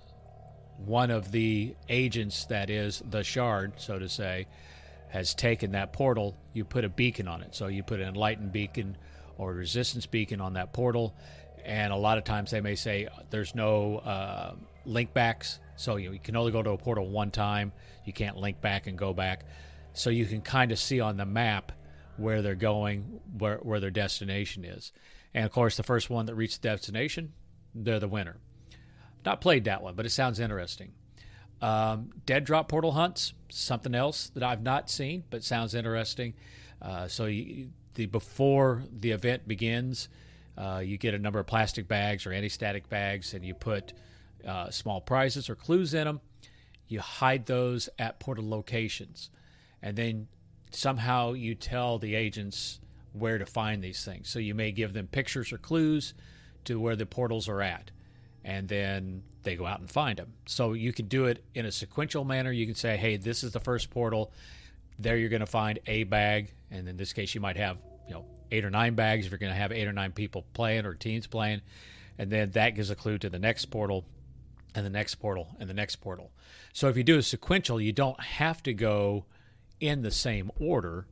one 0.85 1.11
of 1.11 1.33
the 1.33 1.75
agents, 1.89 2.45
that 2.47 2.71
is 2.71 3.03
the 3.09 3.25
shard, 3.25 3.73
so 3.77 3.99
to 3.99 4.09
say, 4.09 4.47
has 5.09 5.35
taken 5.35 5.73
that 5.73 5.93
portal, 5.93 6.37
you 6.53 6.65
put 6.65 6.85
a 6.85 6.89
beacon 6.89 7.29
on 7.29 7.43
it. 7.43 7.55
So 7.55 7.69
you 7.69 7.83
put 7.83 8.01
an 8.01 8.09
enlightened 8.09 8.53
beacon 8.53 8.97
or 9.39 9.55
resistance 9.55 10.07
beacon 10.07 10.41
on 10.41 10.55
that 10.55 10.73
portal. 10.73 11.17
And 11.65 11.93
a 11.93 11.97
lot 11.97 12.19
of 12.19 12.25
times 12.25 12.51
they 12.51 12.61
may 12.61 12.75
say 12.75 13.09
there's 13.31 13.55
no 13.55 13.99
uh, 13.99 14.55
link 14.85 15.15
backs. 15.15 15.61
So 15.77 15.97
you, 15.97 16.13
you 16.13 16.19
can 16.19 16.37
only 16.37 16.53
go 16.53 16.63
to 16.63 16.71
a 16.71 16.79
portal 16.79 17.09
one 17.09 17.31
time. 17.31 17.73
You 18.05 18.13
can't 18.13 18.37
link 18.37 18.61
back 18.61 18.87
and 18.87 18.99
go 18.99 19.13
back. 19.13 19.45
So 19.93 20.11
you 20.11 20.27
can 20.27 20.43
kind 20.43 20.73
of 20.73 20.79
see 20.79 21.01
on 21.01 21.17
the 21.17 21.27
map 21.27 21.73
where 22.17 22.43
they're 22.43 22.55
going, 22.55 23.21
where, 23.39 23.59
where 23.59 23.81
their 23.81 23.91
destination 23.91 24.65
is. 24.65 24.93
And 25.35 25.45
of 25.45 25.53
course, 25.53 25.77
the 25.77 25.83
first 25.83 26.11
one 26.11 26.27
that 26.27 26.35
reaches 26.35 26.59
the 26.59 26.69
destination, 26.69 27.33
they're 27.75 28.01
the 28.01 28.09
winner. 28.09 28.37
Not 29.25 29.41
played 29.41 29.65
that 29.65 29.83
one, 29.83 29.95
but 29.95 30.07
it 30.07 30.11
sounds 30.11 30.41
interesting. 30.41 30.93
Um, 31.61 32.11
dead 32.25 32.45
drop 32.45 32.69
portal 32.69 32.93
hunts, 32.93 33.33
something 33.49 33.95
else 33.95 34.31
that 34.31 34.43
I've 34.43 34.63
not 34.63 34.89
seen, 34.91 35.25
but 35.31 35.43
sounds 35.43 35.75
interesting. 35.75 36.35
Uh, 36.81 37.09
so 37.09 37.27
you, 37.27 37.71
the 37.95 38.07
before 38.07 38.85
the 38.93 39.11
event 39.11 39.49
begins, 39.49 40.09
uh, 40.57 40.81
you 40.85 40.97
get 40.99 41.15
a 41.15 41.19
number 41.19 41.39
of 41.39 41.47
plastic 41.47 41.89
bags 41.89 42.27
or 42.27 42.33
anti-static 42.33 42.89
bags, 42.89 43.35
and 43.35 43.45
you 43.45 43.55
put 43.55 43.93
uh, 44.47 44.71
small 44.71 45.01
prizes 45.01 45.51
or 45.51 45.57
clues 45.57 45.95
in 45.95 46.05
them. 46.05 46.21
You 46.87 47.01
hide 47.01 47.47
those 47.47 47.89
at 47.99 48.21
portal 48.21 48.49
locations, 48.49 49.31
and 49.83 49.97
then 49.97 50.29
somehow 50.71 51.33
you 51.33 51.55
tell 51.55 51.99
the 51.99 52.15
agents 52.15 52.81
where 53.13 53.39
to 53.39 53.47
find 53.47 53.83
these 53.83 54.05
things. 54.05 54.29
So 54.29 54.39
you 54.39 54.55
may 54.55 54.71
give 54.71 54.93
them 54.93 55.07
pictures 55.09 55.53
or 55.53 55.59
clues 55.59 56.15
to 56.65 56.81
where 56.81 56.97
the 56.97 57.07
portals 57.07 57.49
are 57.49 57.63
at 57.63 57.91
and 58.45 58.67
then 58.67 59.23
they 59.43 59.57
go 59.57 59.67
out 59.67 59.81
and 59.81 59.91
find 59.91 60.19
them. 60.19 60.33
So 60.47 60.73
you 60.73 60.93
can 60.93 61.07
do 61.07 61.27
it 61.27 61.45
in 61.55 61.67
a 61.67 61.73
sequential 61.73 62.25
manner. 62.25 62.51
You 62.51 62.67
can 62.67 62.75
say, 62.75 62.97
hey, 62.97 63.17
this 63.17 63.45
is 63.45 63.53
the 63.53 63.61
first 63.61 63.91
portal. 63.91 64.33
There 64.99 65.17
you're 65.17 65.29
going 65.29 65.41
to 65.41 65.47
find 65.47 65.79
a 65.87 66.05
bag, 66.05 66.55
and 66.71 66.89
in 66.89 66.97
this 66.97 67.13
case, 67.13 67.35
you 67.35 67.41
might 67.41 67.57
have 67.57 67.77
you 68.07 68.15
know 68.15 68.25
eight 68.51 68.65
or 68.65 68.71
nine 68.71 68.95
bags 68.95 69.27
if 69.27 69.31
you're 69.31 69.39
going 69.39 69.53
to 69.53 69.59
have 69.59 69.71
eight 69.71 69.87
or 69.87 69.93
nine 69.93 70.13
people 70.13 70.45
playing 70.55 70.87
or 70.87 70.95
teams 70.95 71.27
playing, 71.27 71.61
and 72.19 72.31
then 72.31 72.51
that 72.53 72.71
gives 72.71 72.91
a 72.91 72.97
clue 72.97 73.19
to 73.19 73.29
the 73.29 73.39
next 73.39 73.67
portal, 73.67 74.05
and 74.75 74.85
the 74.85 74.91
next 74.91 75.17
portal, 75.17 75.49
and 75.61 75.69
the 75.69 75.75
next 75.75 75.97
portal. 75.97 76.33
So 76.73 76.89
if 76.89 76.97
you 76.97 77.05
do 77.05 77.19
a 77.19 77.23
sequential, 77.23 77.81
you 77.81 77.93
don't 77.93 78.21
have 78.21 78.63
to 78.65 78.73
go 78.73 79.27
in 79.79 80.03
the 80.03 80.11
same 80.11 80.51
order. 80.59 81.07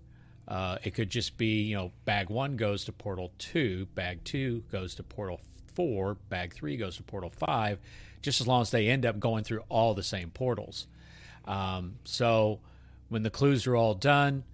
Uh, 0.48 0.78
it 0.84 0.94
could 0.94 1.10
just 1.10 1.36
be, 1.36 1.62
you 1.62 1.74
know, 1.74 1.92
bag 2.04 2.30
one 2.30 2.56
goes 2.56 2.84
to 2.84 2.92
portal 2.92 3.32
two, 3.38 3.86
bag 3.94 4.22
two 4.24 4.62
goes 4.70 4.94
to 4.94 5.02
portal 5.02 5.40
four, 5.74 6.14
bag 6.28 6.54
three 6.54 6.76
goes 6.76 6.96
to 6.96 7.02
portal 7.02 7.30
five, 7.30 7.78
just 8.22 8.40
as 8.40 8.46
long 8.46 8.62
as 8.62 8.70
they 8.70 8.88
end 8.88 9.04
up 9.04 9.18
going 9.18 9.42
through 9.44 9.62
all 9.68 9.94
the 9.94 10.02
same 10.02 10.30
portals. 10.30 10.86
Um, 11.44 11.96
so 12.04 12.60
when 13.08 13.22
the 13.22 13.30
clues 13.30 13.66
are 13.66 13.76
all 13.76 13.94
done, 13.94 14.44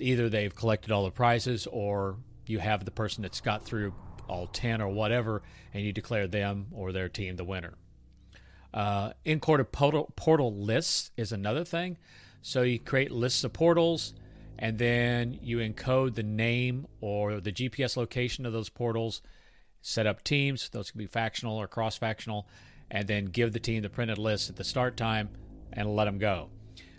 either 0.00 0.28
they've 0.28 0.54
collected 0.54 0.90
all 0.90 1.04
the 1.04 1.10
prizes 1.10 1.66
or 1.70 2.16
you 2.46 2.58
have 2.58 2.84
the 2.84 2.90
person 2.90 3.22
that's 3.22 3.40
got 3.40 3.64
through 3.64 3.94
all 4.28 4.46
10 4.46 4.80
or 4.80 4.88
whatever, 4.88 5.42
and 5.72 5.84
you 5.84 5.92
declare 5.92 6.26
them 6.26 6.66
or 6.72 6.92
their 6.92 7.08
team 7.08 7.36
the 7.36 7.44
winner. 7.44 7.74
Uh, 8.72 9.12
encoded 9.24 9.70
portal, 9.70 10.12
portal 10.16 10.54
lists 10.54 11.10
is 11.16 11.30
another 11.30 11.64
thing. 11.64 11.96
So 12.42 12.62
you 12.62 12.78
create 12.78 13.10
lists 13.10 13.44
of 13.44 13.52
portals, 13.52 14.14
and 14.58 14.78
then 14.78 15.38
you 15.42 15.58
encode 15.58 16.14
the 16.14 16.22
name 16.22 16.86
or 17.00 17.40
the 17.40 17.52
GPS 17.52 17.96
location 17.96 18.46
of 18.46 18.52
those 18.52 18.68
portals 18.68 19.22
set 19.80 20.06
up 20.06 20.24
teams. 20.24 20.68
Those 20.70 20.90
can 20.90 20.98
be 20.98 21.06
factional 21.06 21.56
or 21.56 21.66
cross 21.66 21.96
factional, 21.96 22.48
and 22.90 23.06
then 23.06 23.26
give 23.26 23.52
the 23.52 23.60
team 23.60 23.82
the 23.82 23.90
printed 23.90 24.18
list 24.18 24.50
at 24.50 24.56
the 24.56 24.64
start 24.64 24.96
time 24.96 25.30
and 25.72 25.94
let 25.94 26.04
them 26.04 26.18
go. 26.18 26.48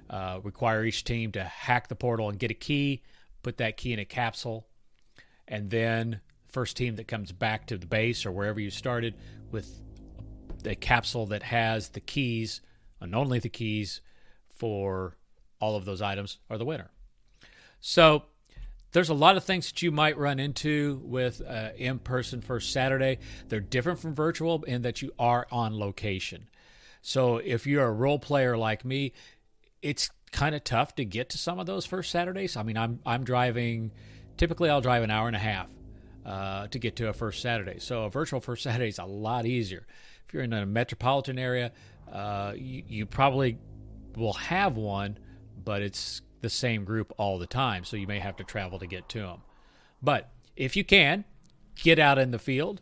Uh, 0.10 0.40
require 0.44 0.84
each 0.86 1.04
team 1.04 1.32
to 1.32 1.44
hack 1.44 1.88
the 1.88 1.96
portal 1.96 2.30
and 2.30 2.38
get 2.38 2.52
a 2.52 2.56
key, 2.56 3.02
put 3.42 3.58
that 3.58 3.78
key 3.78 3.94
in 3.94 4.00
a 4.00 4.06
capsule, 4.06 4.68
and 5.48 5.70
then 5.70 6.20
first 6.48 6.78
team 6.78 6.96
that 6.96 7.08
comes 7.08 7.32
back 7.32 7.68
to 7.68 7.78
the 7.78 7.88
base 7.88 8.26
or 8.26 8.32
wherever 8.32 8.60
you 8.60 8.70
started 8.70 9.16
with 9.52 9.82
a 10.64 10.76
capsule 10.76 11.26
that 11.26 11.44
has 11.44 11.90
the 11.90 12.00
keys 12.00 12.62
and 13.02 13.16
only 13.16 13.40
the 13.40 13.50
keys 13.50 14.02
for 14.54 15.18
all 15.60 15.76
of 15.76 15.86
those 15.86 16.02
items 16.02 16.40
are 16.50 16.58
the 16.58 16.66
winner. 16.66 16.90
So 17.80 18.24
there's 18.92 19.10
a 19.10 19.14
lot 19.14 19.36
of 19.36 19.44
things 19.44 19.68
that 19.68 19.82
you 19.82 19.92
might 19.92 20.18
run 20.18 20.40
into 20.40 21.02
with 21.04 21.42
uh, 21.42 21.70
in 21.76 22.00
person 22.00 22.42
first 22.42 22.72
Saturday. 22.72 23.20
They're 23.50 23.60
different 23.60 24.00
from 24.00 24.16
virtual 24.16 24.64
in 24.64 24.84
that 24.84 25.02
you 25.02 25.12
are 25.20 25.48
on 25.52 25.78
location. 25.78 26.50
So 27.02 27.38
if 27.38 27.68
you're 27.68 27.86
a 27.86 27.92
role 27.92 28.20
player 28.20 28.58
like 28.58 28.86
me, 28.86 29.14
it's 29.82 30.10
kind 30.32 30.56
of 30.56 30.64
tough 30.64 30.96
to 30.96 31.06
get 31.06 31.30
to 31.30 31.38
some 31.38 31.60
of 31.60 31.66
those 31.66 31.86
first 31.86 32.12
Saturdays. 32.12 32.58
I 32.58 32.64
mean, 32.64 32.78
I'm 32.78 33.00
I'm 33.06 33.24
driving. 33.24 33.92
Typically, 34.38 34.70
I'll 34.70 34.82
drive 34.82 35.04
an 35.04 35.12
hour 35.12 35.28
and 35.28 35.36
a 35.36 35.40
half 35.40 35.68
uh, 36.26 36.68
to 36.68 36.80
get 36.80 36.96
to 36.98 37.10
a 37.10 37.14
first 37.14 37.42
Saturday. 37.42 37.80
So 37.80 38.04
a 38.04 38.10
virtual 38.10 38.40
first 38.40 38.64
Saturday 38.64 38.90
is 38.90 39.00
a 39.00 39.06
lot 39.06 39.46
easier. 39.46 39.86
If 40.28 40.34
you're 40.34 40.44
in 40.44 40.54
a 40.54 40.66
metropolitan 40.66 41.38
area, 41.38 41.72
uh, 42.12 42.54
you, 42.56 42.84
you 42.88 43.06
probably 43.06 43.58
will 44.16 44.34
have 44.34 44.76
one, 44.76 45.18
but 45.64 45.82
it's 45.82 46.22
the 46.46 46.50
same 46.52 46.86
group 46.86 47.12
all 47.18 47.40
the 47.40 47.48
time, 47.48 47.84
so 47.84 47.98
you 47.98 48.06
may 48.06 48.20
have 48.20 48.36
to 48.38 48.44
travel 48.44 48.78
to 48.78 48.86
get 48.86 49.10
to 49.10 49.22
them. 49.22 49.42
But 50.00 50.30
if 50.56 50.76
you 50.76 50.84
can, 50.84 51.26
get 51.74 51.98
out 51.98 52.20
in 52.20 52.30
the 52.30 52.38
field, 52.38 52.82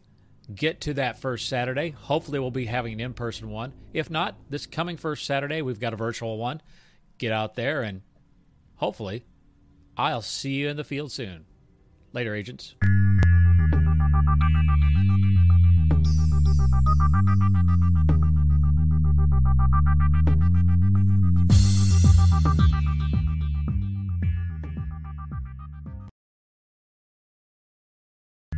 get 0.54 0.82
to 0.82 0.94
that 0.96 1.18
first 1.18 1.48
Saturday. 1.48 1.92
Hopefully, 1.92 2.40
we'll 2.40 2.52
be 2.52 2.66
having 2.66 2.92
an 2.92 3.00
in 3.00 3.14
person 3.14 3.50
one. 3.50 3.72
If 3.94 4.10
not, 4.10 4.36
this 4.50 4.66
coming 4.66 4.98
first 4.98 5.26
Saturday, 5.26 5.62
we've 5.62 5.80
got 5.80 5.94
a 5.94 5.96
virtual 5.96 6.38
one. 6.38 6.62
Get 7.18 7.32
out 7.32 7.56
there 7.56 7.84
and 7.84 8.02
hopefully, 8.76 9.24
I'll 9.96 10.22
see 10.22 10.56
you 10.56 10.68
in 10.68 10.76
the 10.76 10.84
field 10.84 11.14
soon. 11.14 11.46
Later, 12.12 12.36
agents. 12.36 12.76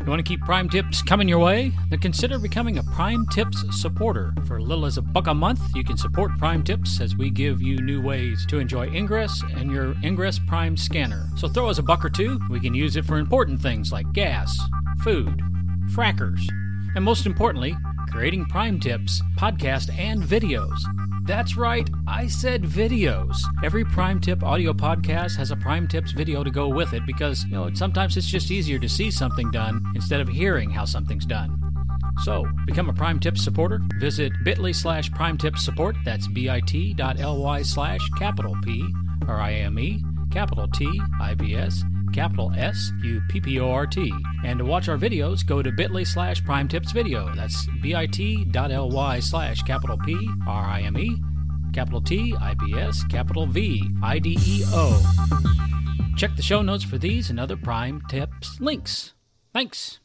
You 0.06 0.12
want 0.12 0.24
to 0.24 0.30
keep 0.30 0.42
Prime 0.42 0.70
Tips 0.70 1.02
coming 1.02 1.28
your 1.28 1.40
way? 1.40 1.72
Then 1.90 1.98
consider 1.98 2.38
becoming 2.38 2.78
a 2.78 2.84
Prime 2.84 3.26
Tips 3.32 3.64
supporter. 3.72 4.36
For 4.46 4.62
little 4.62 4.86
as 4.86 5.00
a 5.00 5.02
buck 5.02 5.26
a 5.26 5.34
month, 5.34 5.60
you 5.74 5.84
can 5.84 5.98
support 5.98 6.38
Prime 6.38 6.64
Tips 6.64 7.02
as 7.02 7.16
we 7.16 7.32
give 7.32 7.60
you 7.60 7.78
new 7.78 8.04
ways 8.04 8.46
to 8.50 8.60
enjoy 8.60 8.86
Ingress 8.90 9.42
and 9.56 9.72
your 9.72 9.96
Ingress 10.04 10.38
Prime 10.38 10.78
scanner. 10.78 11.28
So 11.38 11.48
throw 11.48 11.70
us 11.70 11.80
a 11.80 11.84
buck 11.84 12.06
or 12.06 12.12
two. 12.12 12.40
We 12.52 12.60
can 12.60 12.76
use 12.76 12.98
it 12.98 13.06
for 13.06 13.18
important 13.18 13.60
things 13.60 13.92
like 13.92 14.14
gas, 14.14 14.56
food, 15.04 15.42
frackers, 15.90 16.42
and 16.94 17.04
most 17.04 17.26
importantly, 17.26 17.76
creating 18.12 18.46
Prime 18.46 18.80
Tips, 18.80 19.24
podcast, 19.40 19.92
and 19.98 20.22
videos. 20.22 20.78
That's 21.26 21.58
right, 21.58 21.90
I 22.08 22.28
said 22.28 22.62
videos. 22.62 23.36
Every 23.64 23.84
Prime 23.84 24.20
Tip 24.20 24.44
audio 24.44 24.74
podcast 24.74 25.36
has 25.38 25.50
a 25.50 25.56
Prime 25.56 25.88
Tips 25.88 26.12
video 26.12 26.44
to 26.44 26.52
go 26.52 26.68
with 26.68 26.94
it 26.94 27.04
because, 27.08 27.44
you 27.46 27.54
know, 27.54 27.74
sometimes 27.74 28.16
it's 28.16 28.28
just 28.28 28.52
easier 28.52 28.78
to 28.78 28.88
see 28.88 29.10
something 29.10 29.50
done 29.50 29.84
instead 29.96 30.22
of 30.22 30.28
hearing 30.28 30.70
how 30.70 30.86
something's 30.86 31.26
done. 31.26 31.60
So, 32.24 32.46
become 32.68 32.90
a 32.90 32.94
Prime 32.94 33.20
Tips 33.20 33.44
supporter. 33.44 33.82
Visit 34.00 34.34
bit.ly 34.44 34.72
slash 34.72 35.12
Prime 35.14 35.40
Tips 35.40 35.66
support. 35.66 35.96
That's 36.06 36.28
bit.ly 36.28 37.62
slash 37.64 38.08
capital 38.20 38.56
P 38.64 38.88
R 39.28 39.42
I 39.42 39.54
M 39.54 39.80
E, 39.80 40.04
capital 40.32 40.68
T 40.68 41.02
I 41.20 41.34
P 41.34 41.56
S, 41.56 41.84
capital 42.14 42.52
S 42.56 42.92
U 43.04 43.22
P 43.30 43.42
P 43.42 43.60
O 43.60 43.72
R 43.72 43.88
T. 43.88 44.12
And 44.44 44.60
to 44.60 44.66
watch 44.66 44.90
our 44.90 44.98
videos, 44.98 45.46
go 45.46 45.62
to 45.62 45.72
bit.ly 45.72 46.04
slash 46.04 46.44
Prime 46.44 46.68
Tips 46.68 46.92
video. 46.92 47.34
That's 47.36 47.68
bit.ly 47.82 49.20
slash 49.20 49.62
capital 49.64 49.98
P 49.98 50.16
R 50.48 50.66
I 50.66 50.82
M 50.82 50.98
E, 50.98 51.18
capital 51.74 52.02
T 52.02 52.36
I 52.40 52.56
P 52.56 52.74
S, 52.76 53.04
capital 53.06 53.48
V 53.48 53.84
I 54.04 54.20
D 54.20 54.38
E 54.46 54.64
O. 54.68 55.02
Check 56.18 56.36
the 56.36 56.42
show 56.42 56.62
notes 56.62 56.84
for 56.84 56.98
these 56.98 57.30
and 57.30 57.40
other 57.40 57.58
Prime 57.58 58.02
Tips 58.10 58.60
links. 58.62 59.14
Thanks. 59.54 60.00